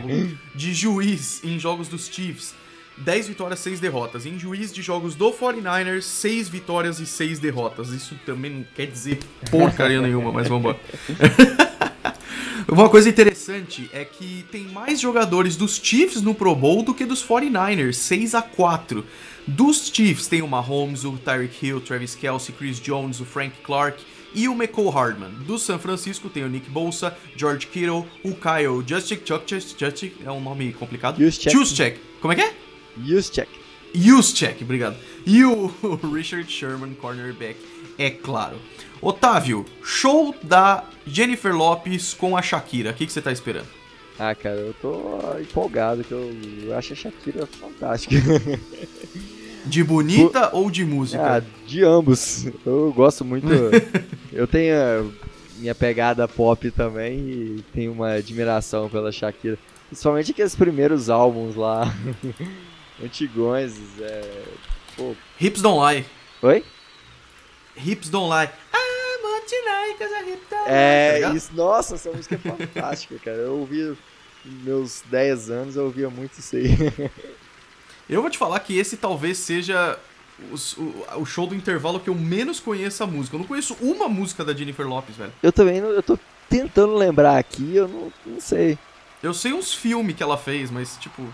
[0.55, 2.55] de juiz em jogos dos Chiefs,
[2.99, 4.27] 10 vitórias, 6 derrotas.
[4.27, 7.89] Em juiz de jogos do 49ers, 6 vitórias e 6 derrotas.
[7.89, 9.19] Isso também não quer dizer
[9.51, 10.81] porcaria nenhuma, mas vamos embora.
[12.67, 17.05] Uma coisa interessante é que tem mais jogadores dos Chiefs no Pro Bowl do que
[17.05, 19.05] dos 49ers, 6 a 4.
[19.47, 23.55] Dos Chiefs tem o Mahomes, o Tyreek Hill, o Travis Kelsey, Chris Jones, o Frank
[23.63, 24.03] Clark
[24.35, 25.31] e o McCall Hardman.
[25.47, 30.41] Do San Francisco tem o Nick Bolsa, George Kittle, o Kyle Juszczyk, Juszczyk, é um
[30.41, 31.19] nome complicado.
[31.21, 32.01] Juszczyk.
[32.21, 32.55] Como é que é?
[32.97, 33.64] Juszczyk.
[33.95, 34.97] Juszczyk, obrigado.
[35.25, 35.71] E o
[36.13, 37.57] Richard Sherman, cornerback,
[37.97, 38.57] é claro.
[39.01, 42.91] Otávio, show da Jennifer Lopes com a Shakira.
[42.91, 43.69] O que, que você tá esperando?
[44.19, 48.17] Ah, cara, eu tô empolgado, que eu acho a Shakira fantástica.
[49.67, 51.39] De bonita ou de música?
[51.39, 52.47] Ah, de ambos.
[52.67, 53.49] Eu gosto muito.
[54.31, 55.11] eu tenho
[55.57, 59.59] minha pegada pop também e tenho uma admiração pela Shakira.
[59.89, 61.91] Principalmente aqueles primeiros álbuns lá.
[63.03, 63.75] Antigões.
[64.01, 64.45] É...
[64.97, 65.15] Pô.
[65.41, 66.07] Hips Don't Lie.
[66.43, 66.65] Oi?
[67.77, 68.51] Hips Don't Lie.
[70.67, 73.37] É, tá isso, nossa, essa música é fantástica, cara.
[73.37, 73.97] Eu ouvi
[74.45, 76.71] meus 10 anos, eu ouvia muito isso aí.
[78.07, 79.99] Eu vou te falar que esse talvez seja
[80.51, 83.35] o, o, show do intervalo que eu menos conheço a música.
[83.35, 85.33] Eu não conheço uma música da Jennifer Lopes, velho.
[85.43, 86.19] Eu também não, eu tô
[86.51, 88.79] tentando lembrar aqui, eu não, não sei.
[89.23, 91.27] Eu sei uns filmes que ela fez, mas tipo.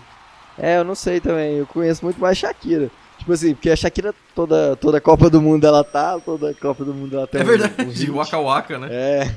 [0.61, 1.57] É, eu não sei também.
[1.57, 2.91] Eu conheço muito mais Shakira.
[3.17, 6.93] Tipo assim, porque a Shakira, toda, toda Copa do Mundo ela tá, toda Copa do
[6.93, 7.41] Mundo ela tem.
[7.41, 8.87] É verdade, um Waka Waka, né?
[8.91, 9.27] É.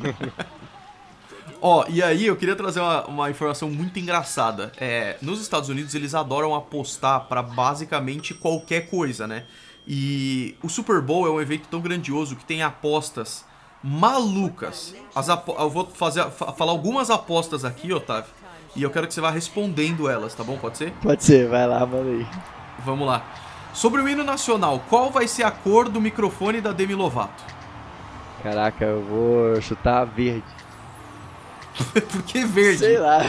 [1.60, 4.70] Ó, e aí eu queria trazer uma, uma informação muito engraçada.
[4.76, 9.44] É, nos Estados Unidos eles adoram apostar para basicamente qualquer coisa, né?
[9.88, 13.46] E o Super Bowl é um evento tão grandioso que tem apostas
[13.82, 14.94] malucas.
[15.14, 18.30] As apo eu vou fazer, falar algumas apostas aqui, Otávio.
[18.76, 20.58] E eu quero que você vá respondendo elas, tá bom?
[20.58, 20.92] Pode ser?
[21.02, 22.26] Pode ser, vai lá, manda aí.
[22.84, 23.24] Vamos lá.
[23.72, 27.42] Sobre o hino nacional, qual vai ser a cor do microfone da Demi Lovato?
[28.42, 30.44] Caraca, eu vou chutar verde.
[31.92, 32.78] Por que verde?
[32.78, 33.20] Sei lá.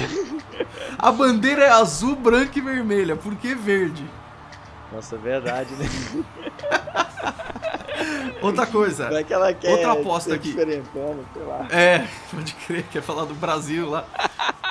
[0.98, 3.16] A bandeira é azul, branca e vermelha.
[3.16, 4.06] Por que verde?
[4.91, 5.89] Nossa, é verdade, né?
[8.41, 9.10] Outra coisa.
[9.10, 10.54] Vai que ela quer outra aposta aqui.
[10.54, 10.84] Sei
[11.48, 11.68] lá.
[11.72, 14.06] É, pode crer, quer falar do Brasil lá.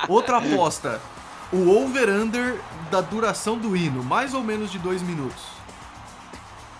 [0.07, 1.01] Outra aposta.
[1.51, 5.43] O over-under da duração do hino, mais ou menos de dois minutos.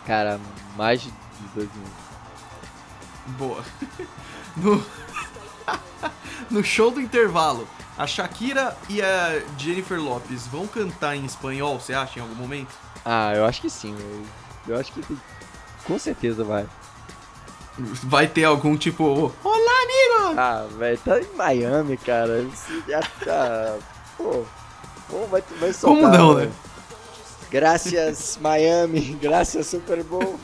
[0.05, 0.39] Cara,
[0.75, 1.11] mais de
[1.53, 2.05] dois minutos.
[3.37, 3.63] Boa.
[4.57, 4.81] No...
[6.49, 7.67] no show do intervalo,
[7.97, 12.73] a Shakira e a Jennifer Lopes vão cantar em espanhol, você acha, em algum momento?
[13.03, 13.95] Ah, eu acho que sim.
[13.99, 14.25] Eu,
[14.75, 15.03] eu acho que
[15.85, 16.65] com certeza vai.
[17.77, 19.33] Vai ter algum tipo.
[19.43, 20.39] Olá, amigo!
[20.39, 22.47] Ah, velho, tá em Miami, cara.
[22.87, 23.77] Já tá.
[24.17, 24.45] Pô,
[25.09, 26.01] pô vai, vai soltar.
[26.03, 26.49] Como não, né?
[27.51, 30.39] Graças Miami, graças Super Bowl.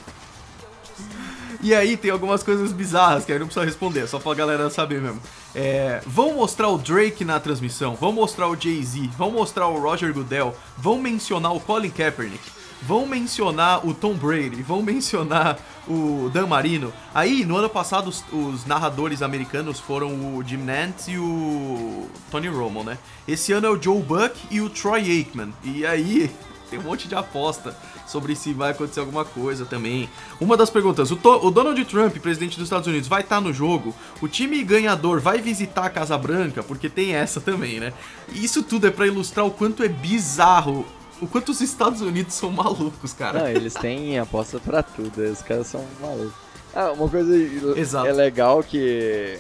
[1.64, 5.00] E aí tem algumas coisas bizarras que aí não precisa responder, só pra galera saber
[5.00, 5.22] mesmo.
[5.54, 10.12] É, vão mostrar o Drake na transmissão, vão mostrar o Jay-Z, vão mostrar o Roger
[10.12, 12.42] Goodell, vão mencionar o Colin Kaepernick,
[12.82, 16.92] vão mencionar o Tom Brady, vão mencionar o Dan Marino.
[17.14, 22.48] Aí, no ano passado, os, os narradores americanos foram o Jim Nantz e o Tony
[22.48, 22.98] Romo, né?
[23.28, 25.54] Esse ano é o Joe Buck e o Troy Aikman.
[25.64, 26.32] E aí,
[26.70, 27.76] tem um monte de aposta
[28.08, 30.10] sobre se vai acontecer alguma coisa também.
[30.40, 33.54] Uma das perguntas: o, o Donald Trump, presidente dos Estados Unidos, vai estar tá no
[33.54, 33.94] jogo?
[34.22, 36.64] O time ganhador vai visitar a Casa Branca?
[36.64, 37.94] Porque tem essa também, né?
[38.30, 40.86] Isso tudo é para ilustrar o quanto é bizarro
[41.22, 43.40] o quanto os Estados Unidos são malucos, cara.
[43.40, 46.34] Não, eles têm aposta para tudo, os caras são malucos.
[46.74, 47.36] Ah, uma coisa
[47.78, 48.08] Exato.
[48.08, 49.38] é legal que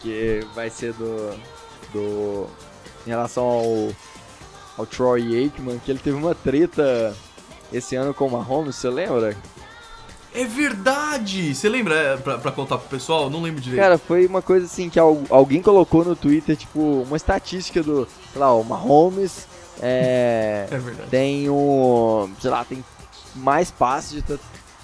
[0.00, 1.34] que vai ser do
[1.92, 2.46] do
[3.06, 3.88] em relação ao
[4.76, 7.14] ao Troy Aikman, que ele teve uma treta
[7.72, 9.36] esse ano com o Mahomes, você lembra?
[10.34, 11.54] É verdade!
[11.54, 13.28] Você lembra, é, pra, pra, contar pro pessoal?
[13.28, 13.82] Não lembro direito.
[13.82, 18.40] Cara, foi uma coisa assim que alguém colocou no Twitter, tipo, uma estatística do, sei
[18.40, 19.46] lá, o Mahomes
[19.80, 21.10] é, é verdade.
[21.10, 22.84] tem um, sei lá, tem
[23.34, 24.22] mais passes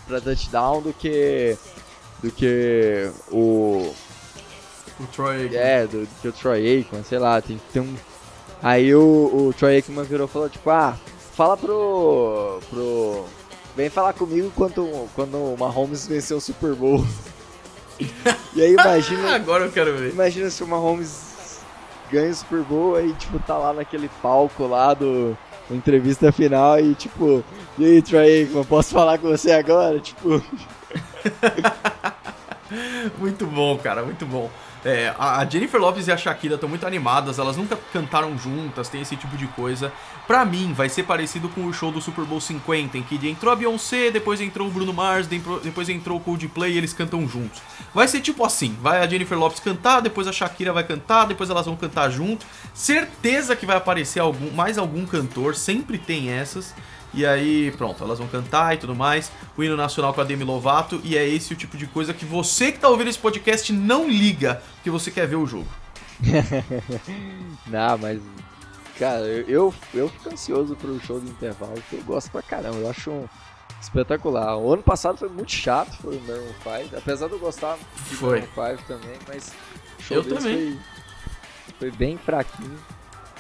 [0.07, 1.57] pra touchdown do que
[2.22, 3.95] do que o
[5.01, 5.61] o Troy Aikman.
[5.61, 7.95] É, do, do que o Troy Aikman, sei lá, tem, tem um
[8.62, 9.01] Aí o,
[9.49, 10.97] o Troy Aikman virou e falou, tipo, ah,
[11.34, 12.61] fala pro.
[12.68, 13.24] pro.
[13.76, 17.07] Vem falar comigo quando, quando o Mahomes venceu o Super Bowl.
[18.55, 19.36] e aí imagina.
[19.36, 20.11] Agora eu quero ver.
[20.11, 21.28] Imagina se o Mahomes
[22.11, 25.37] ganha o Super Bowl aí, tipo, tá lá naquele palco lá do.
[25.71, 27.45] Entrevista final e tipo,
[27.79, 30.01] e aí, Troy Aikman, posso falar com você agora?
[30.01, 30.43] Tipo.
[33.19, 34.51] muito bom, cara, muito bom.
[34.89, 39.03] É, a Jennifer Lopez e a Shakira estão muito animadas, elas nunca cantaram juntas, tem
[39.03, 39.93] esse tipo de coisa.
[40.26, 43.53] Pra mim, vai ser parecido com o show do Super Bowl 50, em que entrou
[43.53, 47.61] a Beyoncé, depois entrou o Bruno Mars, depois entrou o Coldplay e eles cantam juntos.
[47.93, 51.51] Vai ser tipo assim, vai a Jennifer Lopez cantar, depois a Shakira vai cantar, depois
[51.51, 52.47] elas vão cantar junto.
[52.72, 56.74] Certeza que vai aparecer algum, mais algum cantor, sempre tem essas.
[57.19, 59.33] E aí, pronto, elas vão cantar e tudo mais.
[59.57, 61.01] O hino nacional com a Demi Lovato.
[61.03, 64.09] E é esse o tipo de coisa que você que tá ouvindo esse podcast não
[64.09, 65.66] liga, porque você quer ver o jogo.
[67.66, 68.21] não, mas.
[69.01, 72.77] Cara, eu, eu fico ansioso pro show do intervalo, que eu gosto pra caramba.
[72.77, 73.29] Eu acho um
[73.83, 74.57] espetacular.
[74.57, 76.99] O ano passado foi muito chato, foi o Maroon 5.
[76.99, 78.27] Apesar de eu gostar do.
[78.27, 78.43] Maroon
[78.77, 79.53] 5 também, mas.
[79.99, 80.79] O show eu também.
[81.66, 82.79] Foi, foi bem fraquinho.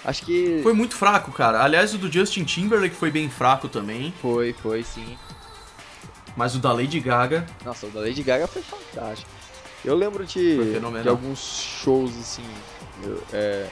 [0.04, 0.60] Acho que.
[0.62, 1.62] Foi muito fraco, cara.
[1.62, 4.12] Aliás, o do Justin Timberlake foi bem fraco também.
[4.20, 5.18] Foi, foi sim.
[6.36, 7.46] Mas o da Lady Gaga.
[7.64, 9.30] Nossa, o da Lady Gaga foi fantástico.
[9.84, 10.58] Eu lembro de,
[11.02, 11.38] de alguns
[11.82, 12.44] shows, assim.
[13.02, 13.68] Eu, é,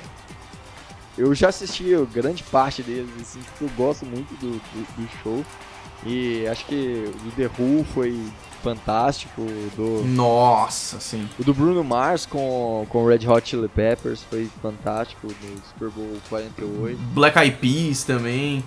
[1.19, 5.45] eu já assisti grande parte deles, assim, porque eu gosto muito do, do, do show.
[6.05, 8.21] E acho que o The Who foi
[8.67, 9.43] fantástico.
[9.77, 11.29] Do, Nossa, sim.
[11.39, 16.19] O do Bruno Mars com, com Red Hot Chili Peppers foi fantástico no Super Bowl
[16.29, 16.99] 48.
[17.15, 18.65] Black Eyed Peas também.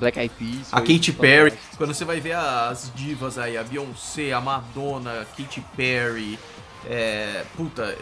[0.00, 0.68] Black Eyed Peas.
[0.72, 1.52] A Katy Perry.
[1.76, 6.38] Quando você vai ver as divas aí, a Beyoncé, a Madonna, a Katy Perry,
[6.84, 7.96] é, puta,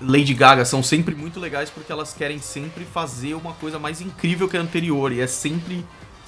[0.00, 4.48] Lady Gaga são sempre muito legais porque elas querem sempre fazer uma coisa mais incrível
[4.48, 5.84] que a anterior e é sempre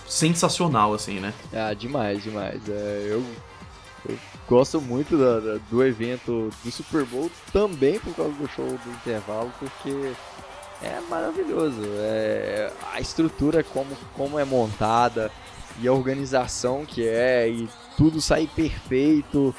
[0.08, 1.32] sensacional, assim, né?
[1.52, 2.60] Ah, demais, demais.
[2.68, 3.24] É, eu
[4.08, 8.66] eu gosto muito da, da, do evento do Super Bowl também por causa do show
[8.66, 10.12] do intervalo, porque
[10.82, 11.80] é maravilhoso.
[11.98, 15.30] É, a estrutura como, como é montada
[15.80, 19.54] e a organização que é, e tudo sai perfeito.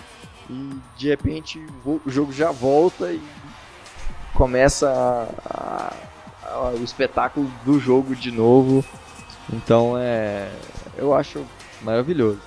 [0.49, 3.21] E de repente o jogo já volta e
[4.35, 5.93] começa a,
[6.43, 8.85] a, a, o espetáculo do jogo de novo.
[9.51, 10.51] Então é.
[10.97, 11.43] Eu acho
[11.81, 12.39] maravilhoso.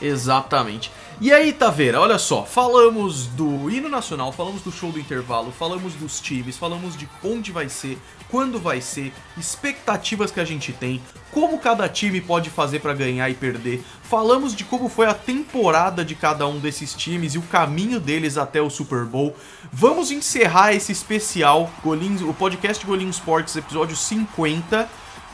[0.00, 0.90] Exatamente.
[1.20, 5.94] E aí, Taveira, olha só, falamos do hino nacional, falamos do show do intervalo, falamos
[5.94, 7.98] dos times, falamos de onde vai ser,
[8.30, 13.28] quando vai ser, expectativas que a gente tem, como cada time pode fazer para ganhar
[13.28, 13.82] e perder.
[14.04, 18.38] Falamos de como foi a temporada de cada um desses times e o caminho deles
[18.38, 19.34] até o Super Bowl.
[19.72, 24.88] Vamos encerrar esse especial, o podcast Golinho Sports, episódio 50.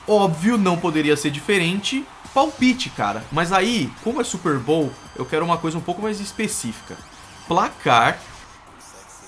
[0.08, 3.24] Óbvio, não poderia ser diferente palpite, cara.
[3.30, 6.96] Mas aí, como é Super Bowl, eu quero uma coisa um pouco mais específica:
[7.46, 8.18] placar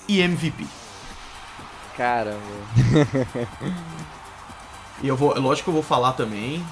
[0.07, 0.67] e MVP.
[1.95, 2.37] Caramba.
[5.01, 6.63] e eu vou, lógico que eu vou falar também.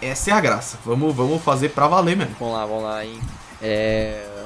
[0.00, 0.78] Essa é a graça.
[0.84, 2.36] Vamos, vamos fazer pra valer mesmo.
[2.38, 3.20] Vamos lá, vamos lá, hein.
[3.60, 4.44] É...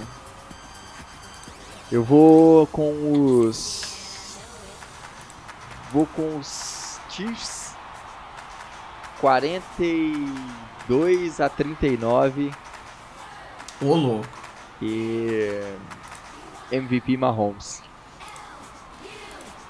[1.93, 4.39] Eu vou com os.
[5.93, 7.74] Vou com os Chiefs
[9.20, 9.62] 40
[10.89, 12.51] 2 a 39.
[13.80, 14.28] Ô louco.
[14.82, 15.61] E
[16.70, 17.82] MVP Mahomes.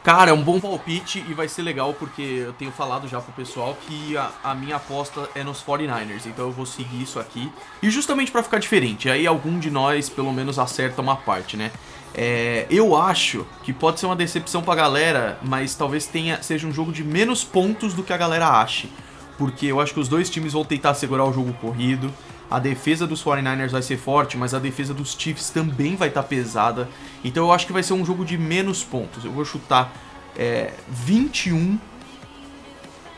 [0.04, 3.32] Cara, é um bom palpite e vai ser legal porque eu tenho falado já pro
[3.32, 7.50] pessoal que a, a minha aposta é nos 49ers, então eu vou seguir isso aqui.
[7.82, 11.72] E justamente para ficar diferente, aí algum de nós pelo menos acerta uma parte, né?
[12.12, 16.72] É, eu acho que pode ser uma decepção pra galera, mas talvez tenha seja um
[16.72, 18.92] jogo de menos pontos do que a galera ache.
[19.36, 22.12] Porque eu acho que os dois times vão tentar segurar o jogo corrido.
[22.50, 26.22] A defesa dos 49ers vai ser forte, mas a defesa dos Chiefs também vai estar
[26.22, 26.88] tá pesada.
[27.24, 29.24] Então eu acho que vai ser um jogo de menos pontos.
[29.24, 29.92] Eu vou chutar
[30.36, 31.78] é, 21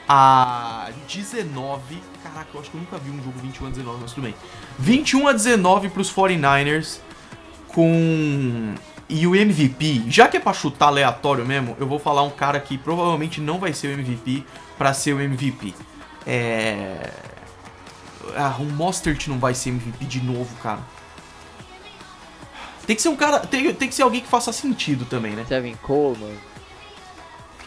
[0.08, 2.00] a 19.
[2.22, 4.34] Caraca, eu acho que eu nunca vi um jogo 21 a 19, mas tudo bem.
[4.78, 7.00] 21 a 19 para os 49ers
[7.68, 8.74] com
[9.08, 12.58] e o MVP, já que é pra chutar aleatório mesmo, eu vou falar um cara
[12.58, 14.44] que provavelmente não vai ser o MVP
[14.76, 15.74] para ser o MVP.
[16.26, 17.10] É
[18.34, 20.80] ah, o Mostert não vai ser MVP de novo, cara.
[22.86, 23.40] Tem que ser um cara.
[23.40, 25.44] Tem, tem que ser alguém que faça sentido também, né?
[25.48, 26.36] Kevin Coleman.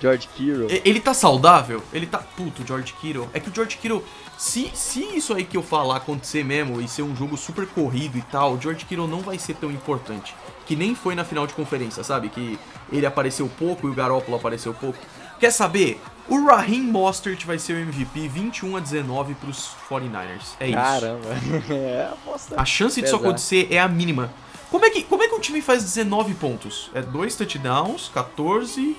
[0.02, 0.68] George Kittle.
[0.86, 1.84] Ele tá saudável?
[1.92, 2.20] Ele tá.
[2.20, 3.30] Puto, George Kittle.
[3.34, 4.04] É que o George Kittle.
[4.38, 8.18] Se, se isso aí que eu falar acontecer mesmo e ser um jogo super corrido
[8.18, 10.34] e tal, o George Kittle não vai ser tão importante.
[10.66, 12.30] Que nem foi na final de conferência, sabe?
[12.30, 12.58] Que
[12.90, 14.98] ele apareceu pouco e o Garoppolo apareceu pouco.
[15.38, 16.02] Quer saber?
[16.30, 20.56] O Raheem Mostert vai ser o MVP 21 a 19 pros 49ers.
[20.60, 20.76] É isso.
[20.76, 21.28] Caramba.
[21.74, 22.12] é,
[22.56, 24.32] a chance disso acontecer é a mínima.
[24.70, 26.92] Como é, que, como é que um time faz 19 pontos?
[26.94, 28.96] É dois touchdowns, 14,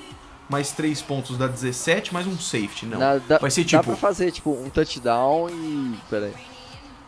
[0.48, 2.86] mais 3 pontos dá 17, mais um safety.
[2.86, 2.98] Não.
[2.98, 3.76] dá, vai ser tipo.
[3.76, 5.94] Dá pra fazer tipo um touchdown e.
[6.10, 6.34] Pera aí.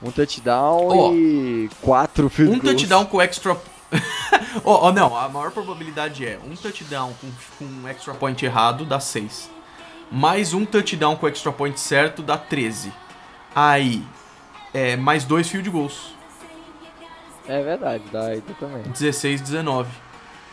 [0.00, 2.76] Um touchdown oh, e 4 field Um goals.
[2.76, 3.52] touchdown com extra.
[4.64, 8.84] oh, oh, não, a maior probabilidade é um touchdown com, com um extra point errado
[8.84, 9.50] dá 6
[10.12, 12.92] mais um touchdown com extra point certo dá 13.
[13.54, 14.04] Aí,
[14.74, 16.14] é, mais dois field goals.
[17.48, 18.82] É verdade, dá aí também.
[18.82, 19.90] 16, 19.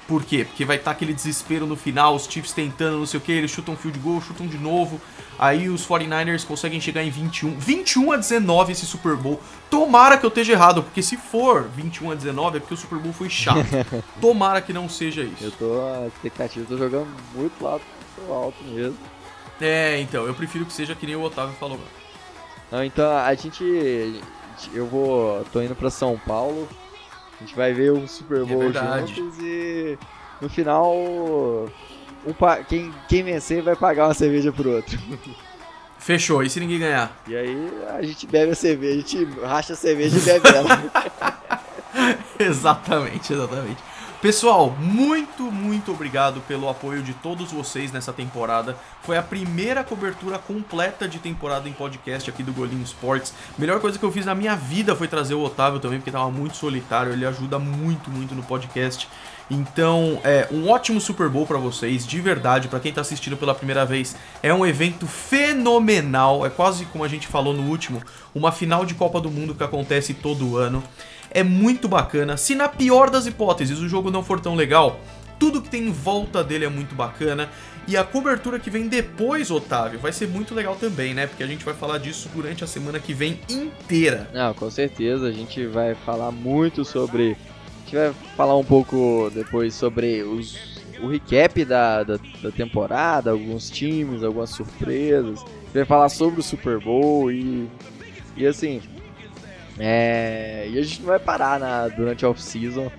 [0.08, 0.44] Por quê?
[0.44, 3.32] Porque vai estar tá aquele desespero no final, os Chiefs tentando não sei o que,
[3.32, 5.00] eles chutam field goal, chutam de novo.
[5.38, 7.60] Aí os 49ers conseguem chegar em 21.
[7.60, 9.40] 21 a 19 esse Super Bowl.
[9.70, 12.98] Tomara que eu esteja errado, porque se for 21 a 19 é porque o Super
[12.98, 13.68] Bowl foi chato.
[14.20, 15.44] Tomara que não seja isso.
[15.44, 17.80] Eu tô, a expectativa, tô jogando muito lá
[18.16, 18.98] pro alto mesmo.
[19.62, 21.80] É, então, eu prefiro que seja que nem o Otávio falou.
[22.72, 24.22] Não, então a gente.
[24.74, 25.44] Eu vou.
[25.52, 26.68] tô indo pra São Paulo.
[27.40, 29.98] A gente vai ver o Super Bowl é juntos e
[30.42, 30.96] no final.
[30.96, 32.34] Um,
[32.68, 35.00] quem, quem vencer vai pagar uma cerveja pro outro.
[35.98, 37.22] Fechou, e se ninguém ganhar?
[37.28, 40.70] E aí a gente bebe a cerveja, a gente racha a cerveja e bebe ela.
[42.40, 43.84] exatamente, exatamente.
[44.22, 48.76] Pessoal, muito, muito obrigado pelo apoio de todos vocês nessa temporada.
[49.02, 53.34] Foi a primeira cobertura completa de temporada em podcast aqui do Golinho Sports.
[53.58, 56.30] Melhor coisa que eu fiz na minha vida foi trazer o Otávio também, porque tava
[56.30, 57.14] muito solitário.
[57.14, 59.08] Ele ajuda muito, muito no podcast.
[59.50, 63.56] Então, é um ótimo Super Bowl para vocês, de verdade, para quem tá assistindo pela
[63.56, 64.18] primeira vez.
[64.44, 68.04] É um evento fenomenal, é quase como a gente falou no último,
[68.36, 70.84] uma final de Copa do Mundo que acontece todo ano
[71.32, 72.38] é muito bacana.
[72.38, 75.00] Se na pior das hipóteses o jogo não for tão legal,
[75.40, 77.50] tudo que tem em volta dele é muito bacana.
[77.88, 81.26] E a cobertura que vem depois, Otávio, vai ser muito legal também, né?
[81.26, 84.30] Porque a gente vai falar disso durante a semana que vem inteira.
[84.32, 85.28] Não, com certeza.
[85.28, 87.32] A gente vai falar muito sobre.
[87.32, 90.56] A gente vai falar um pouco depois sobre os,
[91.02, 95.40] o recap da, da, da temporada, alguns times, algumas surpresas.
[95.40, 97.68] A gente vai falar sobre o Super Bowl e.
[98.38, 98.82] E assim,
[99.80, 102.92] é, e a gente não vai parar na, durante a off-season.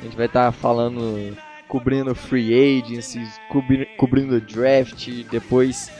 [0.00, 1.36] A gente vai estar tá falando,
[1.66, 5.90] cobrindo free agency, cobri, cobrindo draft, depois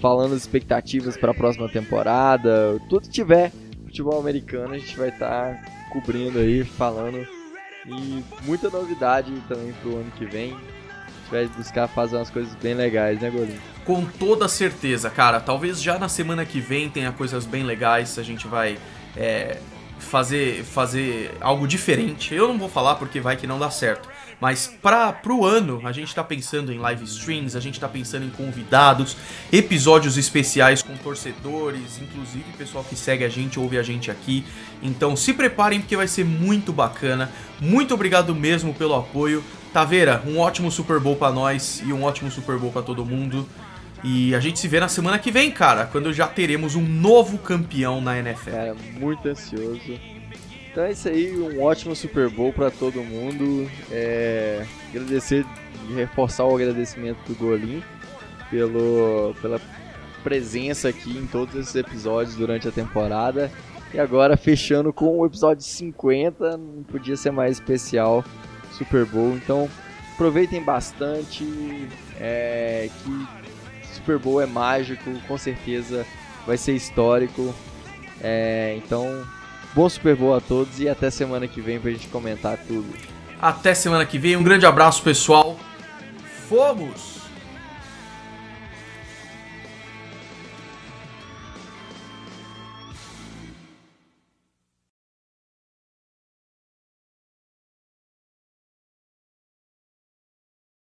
[0.00, 2.80] falando as expectativas para a próxima temporada.
[2.88, 3.52] Tudo que tiver
[3.84, 7.26] futebol americano a gente vai estar tá cobrindo aí, falando.
[7.86, 10.52] E muita novidade também pro ano que vem.
[10.52, 13.60] A gente vai buscar fazer umas coisas bem legais, né, Golinho?
[13.84, 15.38] Com toda certeza, cara.
[15.38, 18.18] Talvez já na semana que vem tenha coisas bem legais.
[18.18, 18.76] A gente vai
[19.16, 19.58] é,
[19.98, 22.34] fazer, fazer algo diferente.
[22.34, 24.08] Eu não vou falar porque vai que não dá certo.
[24.40, 28.26] Mas para pro ano, a gente está pensando em live streams, a gente está pensando
[28.26, 29.16] em convidados,
[29.50, 34.44] episódios especiais com torcedores, inclusive pessoal que segue a gente, ouve a gente aqui.
[34.82, 37.30] Então se preparem porque vai ser muito bacana.
[37.58, 39.42] Muito obrigado mesmo pelo apoio.
[39.72, 43.48] Taveira, um ótimo Super Bowl para nós e um ótimo Super Bowl para todo mundo.
[44.04, 47.38] E a gente se vê na semana que vem, cara, quando já teremos um novo
[47.38, 48.50] campeão na NFL.
[48.50, 49.98] Cara, muito ansioso.
[50.70, 53.68] Então é isso aí, um ótimo Super Bowl para todo mundo.
[53.90, 54.64] É...
[54.90, 55.44] Agradecer
[55.88, 57.82] e reforçar o agradecimento do Golim
[58.50, 59.60] pelo, pela
[60.22, 63.50] presença aqui em todos esses episódios durante a temporada.
[63.94, 68.24] E agora fechando com o episódio 50, não podia ser mais especial
[68.72, 69.34] Super Bowl.
[69.36, 69.70] Então
[70.14, 71.44] aproveitem bastante.
[72.18, 73.26] É, que
[74.06, 76.06] Super Bowl é mágico, com certeza
[76.46, 77.52] vai ser histórico.
[78.20, 79.26] É, então,
[79.74, 82.86] bom Super Bowl a todos e até semana que vem pra gente comentar tudo.
[83.42, 85.58] Até semana que vem, um grande abraço pessoal.
[86.48, 87.15] Fomos!